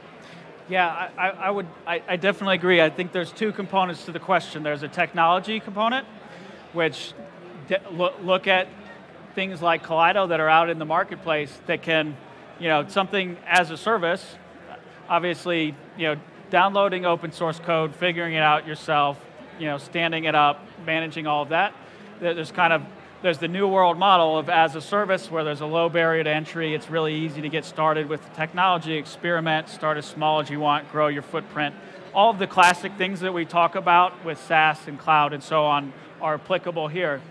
[0.69, 2.79] Yeah, I, I would, I, I, definitely agree.
[2.79, 4.61] I think there's two components to the question.
[4.61, 6.05] There's a technology component,
[6.73, 7.13] which
[7.91, 8.67] look, look at
[9.33, 12.15] things like Kaleido that are out in the marketplace that can,
[12.59, 14.35] you know, something as a service,
[15.09, 19.17] obviously, you know, downloading open source code, figuring it out yourself,
[19.59, 21.73] you know, standing it up, managing all of that.
[22.19, 22.83] There's kind of
[23.21, 26.29] there's the new world model of as a service where there's a low barrier to
[26.29, 26.73] entry.
[26.73, 30.89] It's really easy to get started with technology, experiment, start as small as you want,
[30.91, 31.75] grow your footprint.
[32.13, 35.65] All of the classic things that we talk about with SaaS and cloud and so
[35.65, 37.21] on are applicable here.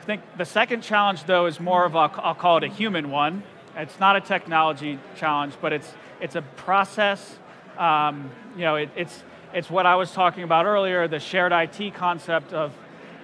[0.00, 3.10] I think the second challenge though is more of a, I'll call it a human
[3.10, 3.42] one.
[3.76, 7.38] It's not a technology challenge, but it's, it's a process.
[7.76, 11.94] Um, you know, it, it's, it's what I was talking about earlier, the shared IT
[11.94, 12.72] concept of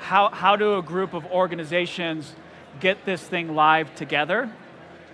[0.01, 2.35] how, how do a group of organizations
[2.81, 4.51] get this thing live together?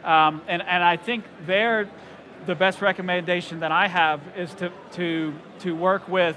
[0.05, 1.89] Um, and, and I think there,
[2.47, 6.37] the best recommendation that I have is to, to, to work with,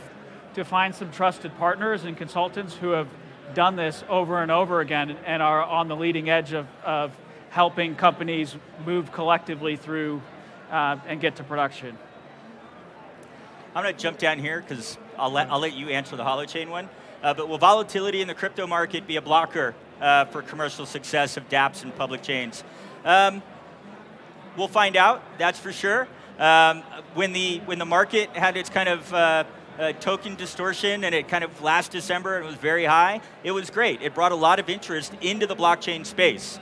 [0.56, 3.08] to find some trusted partners and consultants who have
[3.54, 7.16] done this over and over again and are on the leading edge of, of
[7.50, 10.22] helping companies move collectively through
[10.72, 11.98] uh, and get to production.
[13.76, 16.70] I'm going to jump down here because I'll let, I'll let you answer the holochain
[16.70, 16.90] one.
[17.22, 21.38] Uh, but will volatility in the crypto market be a blocker uh, for commercial success
[21.38, 22.64] of dApps and public chains?
[23.06, 23.44] Um,
[24.58, 26.08] we'll find out, that's for sure.
[26.40, 26.82] Um,
[27.14, 29.44] when, the, when the market had its kind of uh,
[29.78, 33.70] uh, token distortion and it kind of last December it was very high, it was
[33.70, 34.02] great.
[34.02, 36.58] It brought a lot of interest into the blockchain space.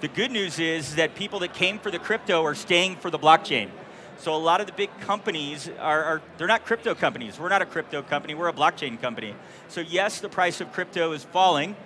[0.00, 3.18] The good news is that people that came for the crypto are staying for the
[3.18, 3.70] blockchain.
[4.18, 7.40] So a lot of the big companies are, are, they're not crypto companies.
[7.40, 9.34] We're not a crypto company, we're a blockchain company.
[9.68, 11.76] So yes, the price of crypto is falling.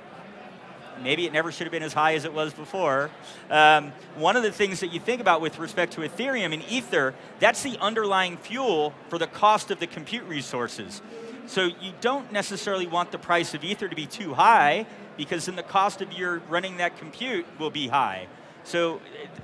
[1.03, 3.11] Maybe it never should have been as high as it was before.
[3.51, 7.15] Um, one of the things that you think about with respect to Ethereum and Ether,
[7.39, 11.03] that's the underlying fuel for the cost of the compute resources.
[11.47, 14.87] So you don't necessarily want the price of Ether to be too high
[15.17, 18.27] because then the cost of your running that compute will be high.
[18.65, 19.01] So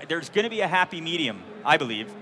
[0.09, 2.13] there's going to be a happy medium, I believe.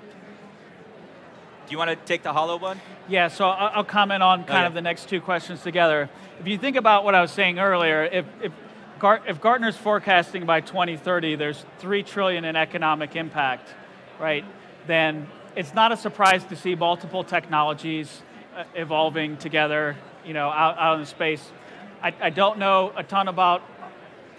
[1.70, 2.80] Do you want to take the hollow one?
[3.09, 6.11] Yeah, so I'll comment on kind of the next two questions together.
[6.40, 8.52] If you think about what I was saying earlier, if, if,
[8.98, 13.68] Gar if Gartner's forecasting by 2030 there's 3 trillion in economic impact,
[14.18, 14.44] right,
[14.88, 18.20] then it's not a surprise to see multiple technologies
[18.56, 21.52] uh, evolving together, you know, out, out in space.
[22.02, 23.62] I, I don't know a ton about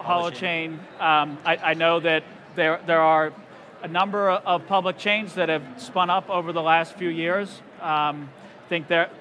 [0.01, 0.79] holochain.
[0.99, 3.31] Um, I, I know that there, there are
[3.83, 7.61] a number of public chains that have spun up over the last few years.
[7.81, 8.29] Um,
[8.65, 9.11] I think that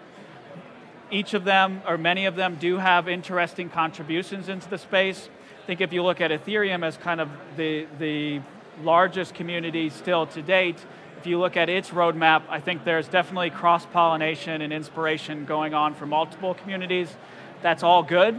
[1.11, 5.29] each of them, or many of them, do have interesting contributions into the space.
[5.63, 8.41] I think if you look at Ethereum as kind of the, the
[8.83, 10.85] largest community still to date,
[11.19, 15.95] if you look at its roadmap, I think there's definitely cross-pollination and inspiration going on
[15.95, 17.15] for multiple communities.
[17.63, 18.35] That's all good.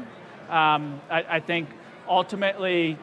[0.50, 1.70] Um, I, I think
[2.08, 2.98] ultimately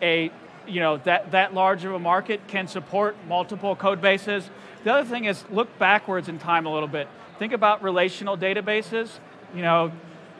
[0.00, 0.30] a
[0.66, 4.48] you know, that, that large of a market can support multiple code bases.
[4.84, 7.08] The other thing is look backwards in time a little bit.
[7.38, 9.10] Think about relational databases.
[9.54, 9.92] You know,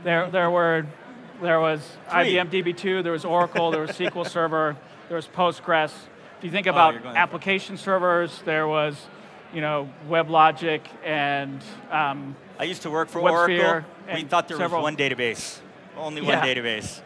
[0.03, 0.87] there, there were
[1.43, 2.35] there was Three.
[2.35, 4.77] IBM DB2, there was Oracle, there was SQL Server,
[5.09, 5.93] there was Postgres.
[6.39, 8.97] If you think oh, about oh, application servers, there was,
[9.53, 11.61] you know, WebLogic and
[11.91, 13.83] um, I used to work for Oracle.
[14.13, 14.83] We thought there several.
[14.83, 15.59] was one database,
[15.97, 16.47] only one yeah.
[16.47, 17.01] database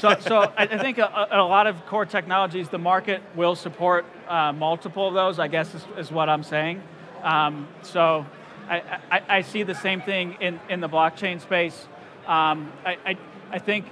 [0.00, 4.52] so, so I think a, a, lot of core technologies, the market will support uh,
[4.52, 6.82] multiple of those, I guess is, is what I'm saying.
[7.22, 8.26] Um, so
[8.68, 11.86] I, I, I, see the same thing in, in the blockchain space.
[12.26, 13.18] Um, I, I,
[13.50, 13.86] I think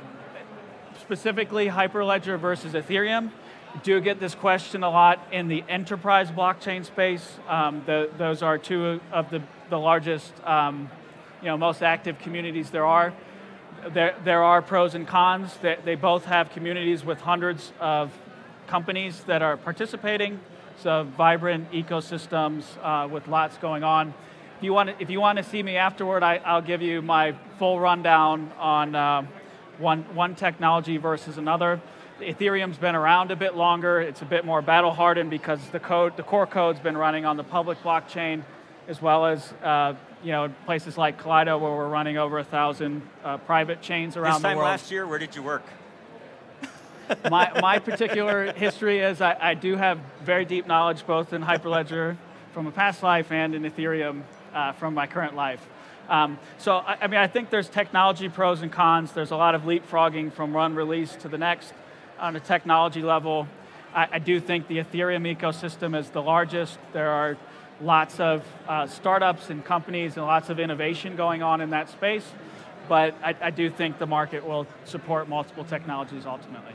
[1.01, 3.31] specifically Hyperledger versus Ethereum,
[3.83, 7.39] do get this question a lot in the enterprise blockchain space.
[7.47, 10.91] Um, the, those are two of the, the largest, um,
[11.41, 13.13] you know, most active communities there are
[13.89, 15.57] there, there are pros and cons.
[15.63, 18.13] They, they both have communities with hundreds of
[18.67, 20.41] companies that are participating,
[20.79, 24.15] so vibrant ecosystems uh, with lots going on.
[24.59, 27.03] If you want to, if you want to see me afterward, I, will give you
[27.03, 29.27] my full rundown on uh,
[29.79, 31.81] one, one technology versus another.
[32.21, 34.01] Ethereum's been around a bit longer.
[34.01, 37.39] It's a bit more battle hardened because the code, the core code's been running on
[37.39, 38.43] the public blockchain,
[38.91, 43.03] as well as uh, you know, places like Kaleido where we're running over a thousand
[43.25, 44.59] uh, private chains around the world.
[44.59, 45.63] This time last year, where did you work?
[47.31, 52.17] my, my particular history is I, I, do have very deep knowledge both in Hyperledger
[52.53, 54.23] from a past life and in Ethereum
[54.53, 55.65] uh, from my current life.
[56.09, 59.13] Um, so, I, I, mean, I think there's technology pros and cons.
[59.13, 61.73] There's a lot of leapfrogging from one release to the next
[62.19, 63.47] on a technology level.
[63.95, 66.79] I, I do think the Ethereum ecosystem is the largest.
[66.93, 67.37] There are
[67.83, 72.25] lots of uh, startups and companies and lots of innovation going on in that space.
[72.89, 76.75] But I, I do think the market will support multiple technologies ultimately.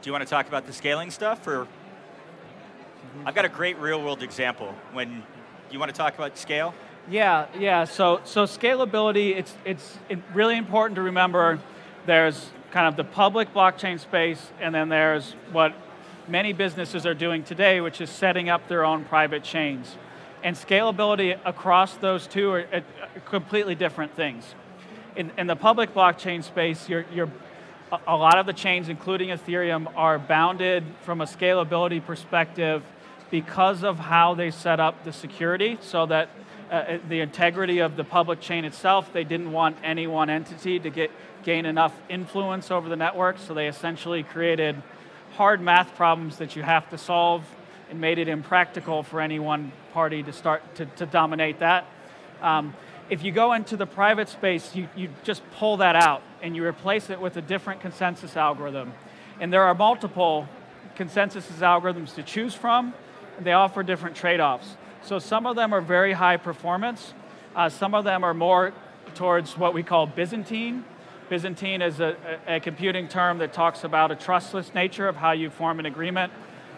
[0.00, 1.66] Do you want to talk about the scaling stuff, or
[3.24, 4.74] I've got a great real world example.
[4.92, 5.22] When
[5.70, 6.74] you want to talk about scale?
[7.10, 7.84] Yeah, yeah.
[7.84, 9.98] So, so scalability, it's, it's
[10.32, 11.58] really important to remember
[12.06, 15.74] there's kind of the public blockchain space, and then there's what
[16.28, 19.96] many businesses are doing today, which is setting up their own private chains.
[20.42, 24.54] And scalability across those two are, are completely different things.
[25.16, 27.30] In, in, the public blockchain space, you're, you're,
[28.06, 32.82] a lot of the chains, including Ethereum, are bounded from a scalability perspective
[33.30, 36.28] because of how they set up the security so that
[36.70, 40.90] uh, the integrity of the public chain itself, they didn't want any one entity to
[40.90, 41.10] get,
[41.44, 44.82] gain enough influence over the network, so they essentially created
[45.36, 47.44] hard math problems that you have to solve
[47.90, 51.84] and made it impractical for any one party to start to, to dominate that.
[52.40, 52.74] Um,
[53.10, 56.64] if you go into the private space, you, you just pull that out and you
[56.64, 58.92] replace it with a different consensus algorithm.
[59.40, 60.48] And there are multiple
[60.94, 62.94] consensus algorithms to choose from,
[63.36, 64.76] and they offer different trade-offs.
[65.02, 67.12] So some of them are very high performance.
[67.54, 68.72] Uh, some of them are more
[69.14, 70.84] towards what we call Byzantine.
[71.34, 72.16] Byzantine is a,
[72.46, 76.32] a, computing term that talks about a trustless nature of how you form an agreement.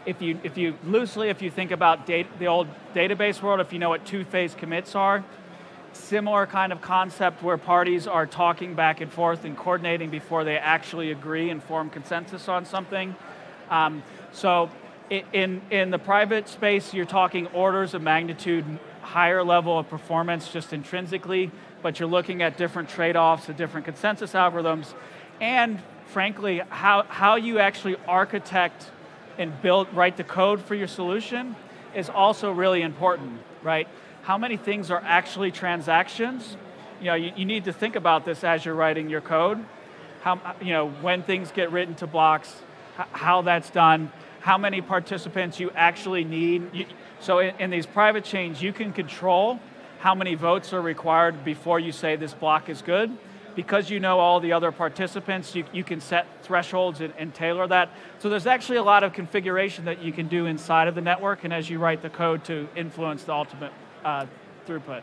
[0.06, 3.74] If you, if you loosely, if you think about data, the old database world, if
[3.74, 5.22] you know what two-phase commits are,
[5.92, 10.56] similar kind of concept where parties are talking back and forth and coordinating before they
[10.56, 13.14] actually agree and form consensus on something.
[13.68, 14.02] Um,
[14.32, 14.70] so
[15.10, 18.64] in, in the private space, you're talking orders of magnitude
[19.02, 21.50] higher level of performance just intrinsically,
[21.82, 24.94] but you're looking at different trade-offs, of different consensus algorithms,
[25.40, 28.90] and frankly, how, how you actually architect
[29.38, 31.54] and build, write the code for your solution
[31.94, 33.88] is also really important, right?
[34.22, 36.56] How many things are actually transactions?
[37.00, 39.64] You know, you, you need to think about this as you're writing your code.
[40.22, 42.54] How, you know, when things get written to blocks,
[43.12, 44.10] how that's done,
[44.40, 46.86] how many participants you actually need.
[47.20, 49.60] so in, in, these private chains, you can control
[49.98, 53.16] how many votes are required before you say this block is good.
[53.54, 57.66] Because you know all the other participants, you, you can set thresholds and, and tailor
[57.68, 57.88] that.
[58.18, 61.42] So there's actually a lot of configuration that you can do inside of the network
[61.44, 63.72] and as you write the code to influence the ultimate
[64.04, 64.26] uh,
[64.66, 65.00] throughput.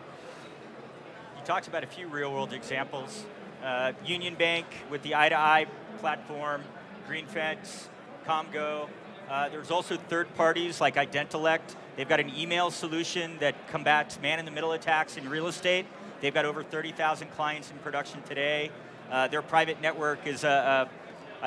[1.37, 3.25] You talked about a few real world examples.
[3.63, 5.65] Uh, Union Bank with the I2I
[5.99, 6.61] platform,
[7.09, 7.87] GreenFence,
[8.27, 8.87] Komgo,
[9.29, 11.75] uh, there's also third parties like Identillect.
[11.95, 15.85] They've got an email solution that combats man-in-the-middle attacks in real estate.
[16.21, 18.71] They've got over 30,000 clients in production today.
[19.11, 20.87] Uh, their private network is, I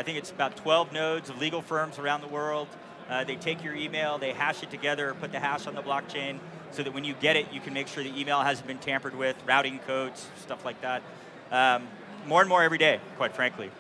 [0.02, 2.68] think it's about 12 nodes of legal firms around the world.
[3.08, 6.38] Uh, they take your email, they hash it together, put the hash on the blockchain,
[6.72, 9.14] so that when you get it, you can make sure the email hasn't been tampered
[9.14, 11.02] with, routing codes, stuff like that.
[11.50, 11.86] Um,
[12.26, 13.70] more and more every day, quite frankly.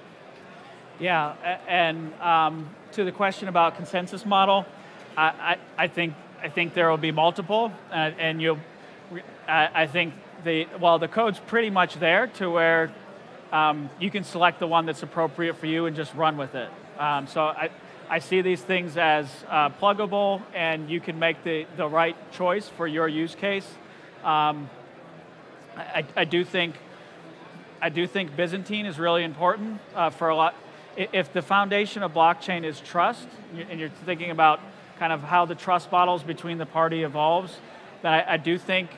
[1.00, 1.34] Yeah,
[1.66, 4.64] and um, to the question about consensus model,
[5.16, 8.60] I, I, I, think I think there will be multiple, uh, and you,
[9.48, 10.14] I, I think
[10.44, 12.92] the well the code's pretty much there to where
[13.52, 16.70] um, you can select the one that's appropriate for you and just run with it.
[16.98, 17.70] Um, so I,
[18.08, 22.68] I see these things as uh, pluggable, and you can make the, the right choice
[22.68, 23.66] for your use case.
[24.24, 24.70] Um,
[25.76, 26.76] I, I do think
[27.80, 30.54] I do think Byzantine is really important uh, for a lot
[30.96, 33.28] if the foundation of blockchain is trust,
[33.70, 34.60] and you're thinking about
[34.98, 37.56] kind of how the trust models between the party evolves,
[38.02, 38.90] then I, I do think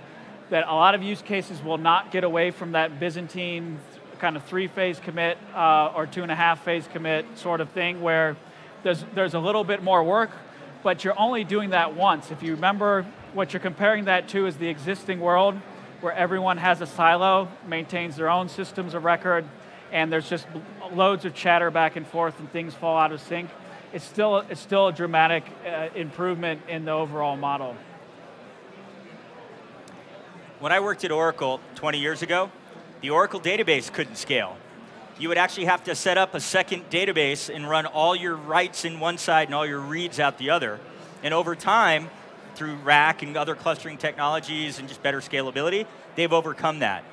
[0.50, 3.78] that a lot of use cases will not get away from that Byzantine
[4.18, 8.00] kind of three-phase commit uh, or two and a half phase commit sort of thing
[8.00, 8.36] where
[8.82, 10.30] there's, there's a little bit more work,
[10.82, 12.30] but you're only doing that once.
[12.30, 15.54] If you remember, what you're comparing that to is the existing world
[16.00, 19.44] where everyone has a silo, maintains their own systems of record,
[19.92, 20.46] and there's just
[20.92, 23.50] loads of chatter back and forth and things fall out of sync,
[23.92, 27.76] it's still, it's still a dramatic uh, improvement in the overall model.
[30.60, 32.50] When I worked at Oracle 20 years ago,
[33.00, 34.56] the Oracle database couldn't scale.
[35.18, 38.84] You would actually have to set up a second database and run all your writes
[38.84, 40.80] in one side and all your reads out the other.
[41.22, 42.10] And over time,
[42.54, 45.86] through RAC and other clustering technologies and just better scalability,
[46.16, 47.04] they've overcome that.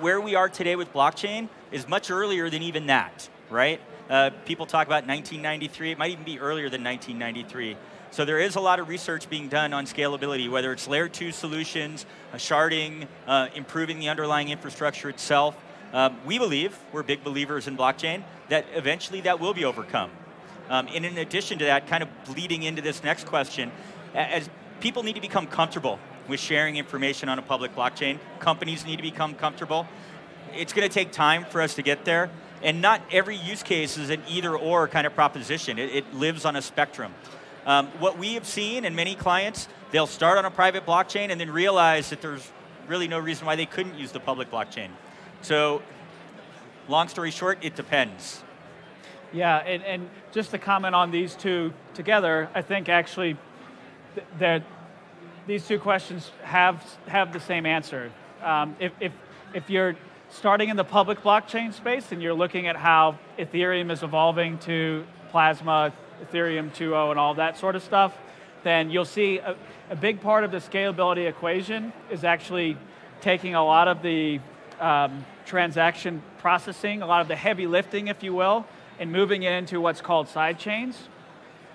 [0.00, 3.80] Where we are today with blockchain is much earlier than even that right?
[4.08, 5.92] Uh, people talk about 1993.
[5.92, 7.76] It might even be earlier than 1993.
[8.10, 11.32] So there is a lot of research being done on scalability, whether it's layer two
[11.32, 15.56] solutions, uh, sharding, uh, improving the underlying infrastructure itself.
[15.92, 20.10] Um, we believe, we're big believers in blockchain, that eventually that will be overcome.
[20.68, 23.70] Um, and in addition to that, kind of bleeding into this next question,
[24.14, 24.48] as
[24.80, 25.98] people need to become comfortable
[26.28, 29.86] with sharing information on a public blockchain, companies need to become comfortable.
[30.54, 32.30] It's going to take time for us to get there,
[32.64, 35.78] and not every use case is an either or kind of proposition.
[35.78, 37.14] It, it lives on a spectrum.
[37.66, 41.40] Um, what we have seen in many clients, they'll start on a private blockchain and
[41.40, 42.50] then realize that there's
[42.88, 44.88] really no reason why they couldn't use the public blockchain.
[45.42, 45.82] So,
[46.88, 48.42] long story short, it depends.
[49.32, 53.36] Yeah, and, and just to comment on these two together, I think actually
[54.14, 54.62] th- that
[55.46, 58.10] these two questions have have the same answer.
[58.42, 59.12] Um, if, if
[59.52, 59.96] if you're
[60.34, 65.04] starting in the public blockchain space and you're looking at how Ethereum is evolving to
[65.30, 65.92] Plasma,
[66.24, 68.12] Ethereum 2.0, and all that sort of stuff,
[68.64, 69.54] then you'll see a,
[69.90, 72.76] a big part of the scalability equation is actually
[73.20, 74.40] taking a lot of the
[74.80, 78.66] um, transaction processing, a lot of the heavy lifting, if you will,
[78.98, 81.08] and moving it into what's called side chains.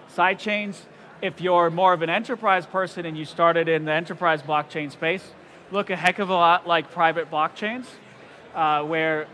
[0.10, 0.86] Side chains,
[1.22, 5.32] if you're more of an enterprise person and you started in the enterprise blockchain space,
[5.72, 7.86] look a heck of a lot like private blockchains,
[8.55, 9.27] uh, where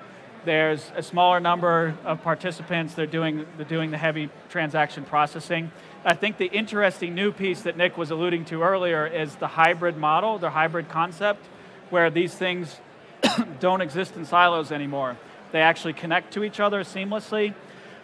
[0.45, 5.71] there's a smaller number of participants, they're doing, they're doing the heavy transaction processing.
[6.05, 9.97] I think the interesting new piece that Nick was alluding to earlier is the hybrid
[9.97, 11.43] model, the hybrid concept,
[11.89, 12.79] where these things
[13.59, 15.17] don't exist in silos anymore.
[15.51, 17.53] They actually connect to each other seamlessly.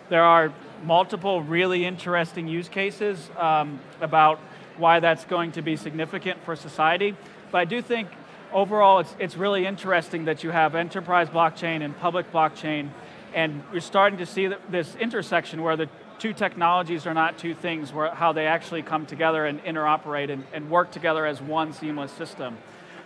[0.10, 0.52] There are
[0.84, 4.40] multiple really interesting use cases um, about
[4.78, 7.16] why that's going to be significant for society.
[7.52, 8.08] But I do think
[8.54, 12.90] overall it's, it's really interesting that you have enterprise blockchain and public blockchain,
[13.34, 15.90] and you're starting to see this intersection where the
[16.20, 20.44] two technologies are not two things, where how they actually come together and interoperate and,
[20.54, 22.58] and work together as one seamless system.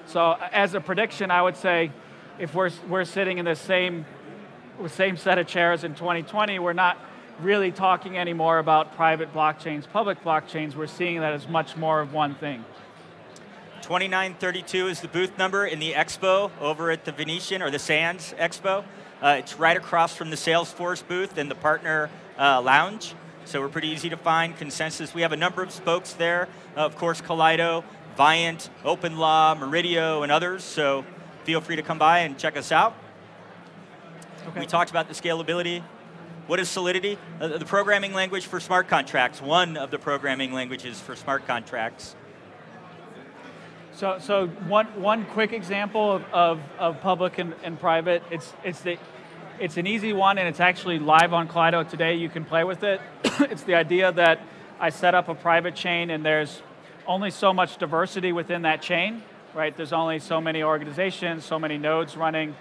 [0.05, 1.91] So as a prediction, I would say
[2.39, 4.05] if we're, we're sitting in the same,
[4.87, 6.97] same set of chairs in 2020, we're not
[7.39, 10.75] really talking anymore about private blockchains, public blockchains.
[10.75, 12.63] We're seeing that as much more of one thing.
[13.85, 18.33] 2932 is the booth number in the expo over at the Venetian or the Sands
[18.39, 18.83] Expo.
[19.21, 22.09] Uh, it's right across from the Salesforce booth and the partner
[22.39, 23.13] uh, lounge.
[23.45, 24.57] So we're pretty easy to find.
[24.57, 26.49] ConsenSys, we have a number of spokes there.
[26.75, 27.83] Uh, of course, Kaleido,
[28.17, 30.63] Viant, OpenLaw, Meridio, and others.
[30.63, 31.05] So
[31.43, 32.95] feel free to come by and check us out.
[34.47, 34.61] Okay.
[34.61, 35.83] We talked about the scalability.
[36.47, 37.19] What is Solidity?
[37.39, 42.15] Uh, the programming language for smart contracts, one of the programming languages for smart contracts.
[43.95, 48.81] So, so one, one quick example of, of, of public and, and private, it's, it's,
[48.81, 48.97] the,
[49.57, 52.15] it's an easy one and it's actually live on Kaleido today.
[52.15, 52.99] You can play with it.
[53.23, 54.41] it's the idea that
[54.81, 56.61] I set up a private chain and there's
[57.07, 59.23] only so much diversity within that chain,
[59.53, 59.75] right?
[59.77, 62.53] There's only so many organizations, so many nodes running.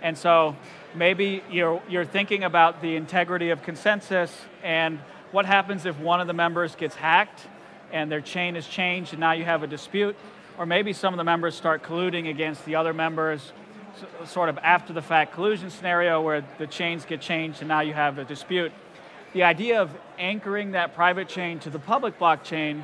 [0.00, 0.54] And so
[0.94, 5.00] maybe you're, you're thinking about the integrity of consensus and
[5.32, 7.48] what happens if one of the members gets hacked
[7.92, 10.14] and their chain is changed and now you have a dispute,
[10.58, 13.52] or maybe some of the members start colluding against the other members,
[14.26, 17.92] sort of after the fact collusion scenario where the chains get changed and now you
[17.92, 18.72] have a dispute.
[19.32, 22.82] The idea of anchoring that private chain to the public blockchain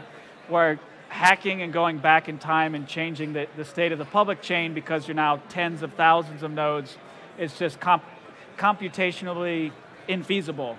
[0.49, 4.43] where hacking and going back in time and changing the, the state of the public
[4.43, 6.97] chain because you're now tens of thousands of nodes
[7.39, 8.03] is just comp
[8.57, 9.73] computationally
[10.09, 10.77] infeasible.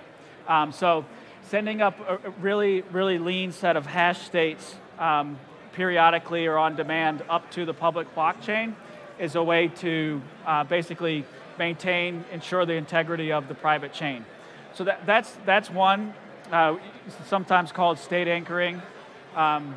[0.48, 1.04] Um, so
[1.42, 5.38] sending up a really, really lean set of hash states um,
[5.76, 8.74] periodically or on demand up to the public blockchain
[9.18, 11.24] is a way to uh, basically
[11.58, 14.24] maintain, ensure the integrity of the private chain.
[14.72, 16.14] So that, that's, that's one,
[16.50, 16.76] uh,
[17.26, 18.80] sometimes called state anchoring.
[19.34, 19.76] Um,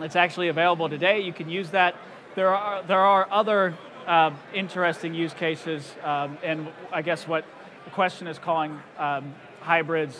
[0.00, 1.20] it's actually available today.
[1.20, 1.94] You can use that.
[2.34, 3.74] There are, there are other
[4.06, 7.44] uh, interesting use cases, um, and I guess what
[7.84, 10.18] the question is calling um, hybrids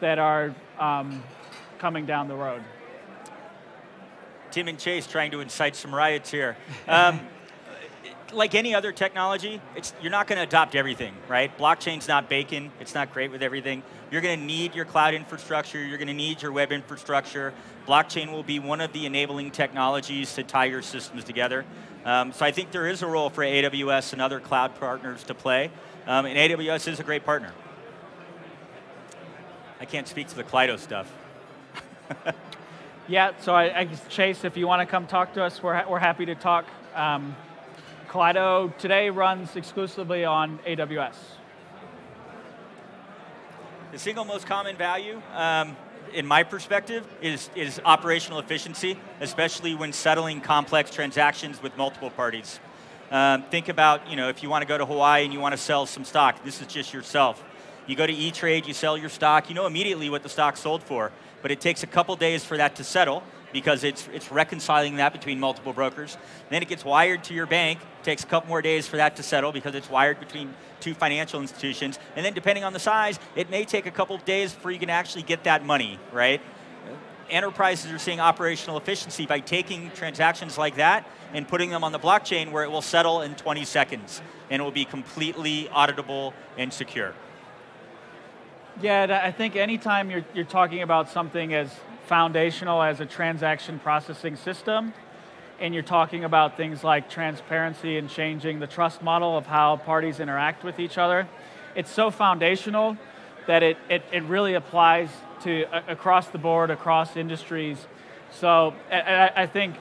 [0.00, 1.22] that are um,
[1.78, 2.62] coming down the road.
[4.50, 6.56] Tim and Chase trying to incite some riots here.
[6.88, 7.20] Um,
[8.32, 9.60] like any other technology,
[10.00, 11.56] you're not going to adopt everything, right?
[11.58, 12.70] Blockchain's not bacon.
[12.80, 13.82] It's not great with everything.
[14.10, 15.82] You're going to need your cloud infrastructure.
[15.82, 17.52] You're going to need your web infrastructure.
[17.86, 21.64] Blockchain will be one of the enabling technologies to tie your systems together.
[22.04, 25.34] Um, so I think there is a role for AWS and other cloud partners to
[25.34, 25.70] play.
[26.06, 27.52] Um, and AWS is a great partner.
[29.80, 31.10] I can't speak to the Kaleido stuff.
[33.08, 35.84] yeah, so I, I, Chase, if you want to come talk to us, we're, ha
[35.88, 36.66] we're happy to talk.
[36.94, 37.34] Um,
[38.08, 41.14] Kaleido today runs exclusively on AWS.
[43.92, 45.76] The single most common value, um,
[46.12, 52.60] in my perspective, is, is operational efficiency, especially when settling complex transactions with multiple parties.
[53.10, 55.52] Um, think about, you know, if you want to go to Hawaii and you want
[55.52, 57.42] to sell some stock, this is just yourself.
[57.88, 60.80] You go to E-Trade, you sell your stock, you know immediately what the stock sold
[60.80, 61.10] for,
[61.42, 63.22] but it takes a couple days for that to settle
[63.52, 66.16] because it's, it's reconciling that between multiple brokers.
[66.50, 69.22] Then it gets wired to your bank, takes a couple more days for that to
[69.22, 71.98] settle because it's wired between two financial institutions.
[72.16, 74.90] And then depending on the size, it may take a couple days before you can
[74.90, 76.40] actually get that money, right?
[77.28, 81.98] Enterprises are seeing operational efficiency by taking transactions like that and putting them on the
[81.98, 84.20] blockchain where it will settle in 20 seconds
[84.50, 87.14] and it will be completely auditable and secure.
[88.82, 91.70] Yeah, I think anytime you're, you're talking about something as
[92.06, 94.94] foundational as a transaction processing system,
[95.60, 100.18] and you're talking about things like transparency and changing the trust model of how parties
[100.18, 101.28] interact with each other,
[101.74, 102.96] it's so foundational
[103.46, 105.10] that it, it, it really applies
[105.42, 107.86] to uh, across the board, across industries.
[108.30, 109.76] So I, I think,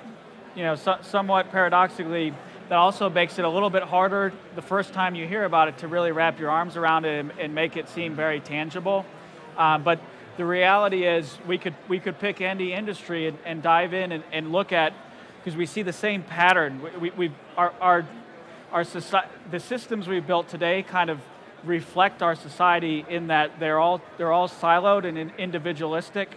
[0.55, 2.33] you know, so, somewhat paradoxically,
[2.69, 5.79] that also makes it a little bit harder the first time you hear about it
[5.79, 9.05] to really wrap your arms around it and, and make it seem very tangible.
[9.57, 9.99] Uh, but
[10.37, 14.23] the reality is we could, we could pick any industry and, and dive in and,
[14.31, 14.93] and look at,
[15.39, 16.81] because we see the same pattern.
[17.01, 18.07] We, we, our, our,
[18.71, 21.19] our society, the systems we've built today kind of
[21.63, 26.29] reflect our society in that they're all, they're all siloed and individualistic.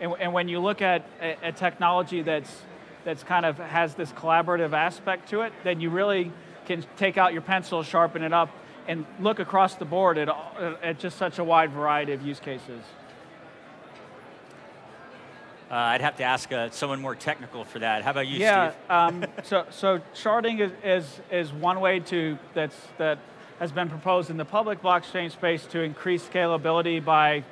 [0.00, 2.62] And, and when you look at a, a technology that's
[3.06, 6.32] that's kind of has this collaborative aspect to it, then you really
[6.66, 8.50] can take out your pencil, sharpen it up,
[8.88, 10.28] and look across the board at,
[10.82, 12.82] at just such a wide variety of use cases.
[15.70, 18.02] Uh, I'd have to ask uh, someone more technical for that.
[18.02, 18.80] How about you, yeah, Steve?
[18.90, 23.18] um, so, so sharding is, is, is one way to that's that
[23.60, 27.42] has been proposed in the public blockchain space to increase scalability by,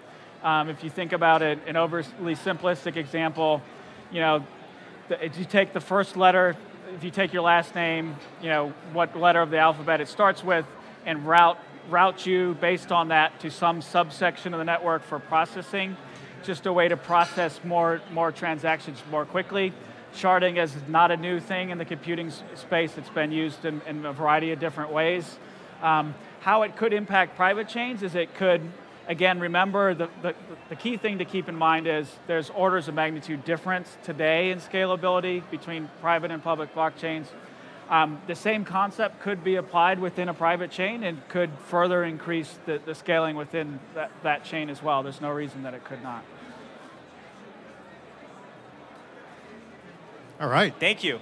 [0.42, 3.62] um, if you think about it, an overly simplistic example,
[4.12, 4.44] you know,
[5.10, 6.56] if you take the first letter,
[6.94, 10.42] if you take your last name, you know, what letter of the alphabet it starts
[10.42, 10.66] with,
[11.06, 11.58] and route,
[11.90, 15.96] route you based on that to some subsection of the network for processing,
[16.42, 19.72] just a way to process more, more transactions more quickly.
[20.14, 22.96] Sharding is not a new thing in the computing space.
[22.96, 25.38] It's been used in, in a variety of different ways.
[25.82, 28.60] Um, how it could impact private chains is it could
[29.06, 30.34] Again, remember the, the,
[30.70, 34.60] the, key thing to keep in mind is there's orders of magnitude difference today in
[34.60, 37.26] scalability between private and public blockchains.
[37.90, 42.58] Um, the same concept could be applied within a private chain and could further increase
[42.64, 45.02] the, the scaling within that, that chain as well.
[45.02, 46.24] There's no reason that it could not.
[50.40, 50.74] All right.
[50.80, 51.20] Thank you.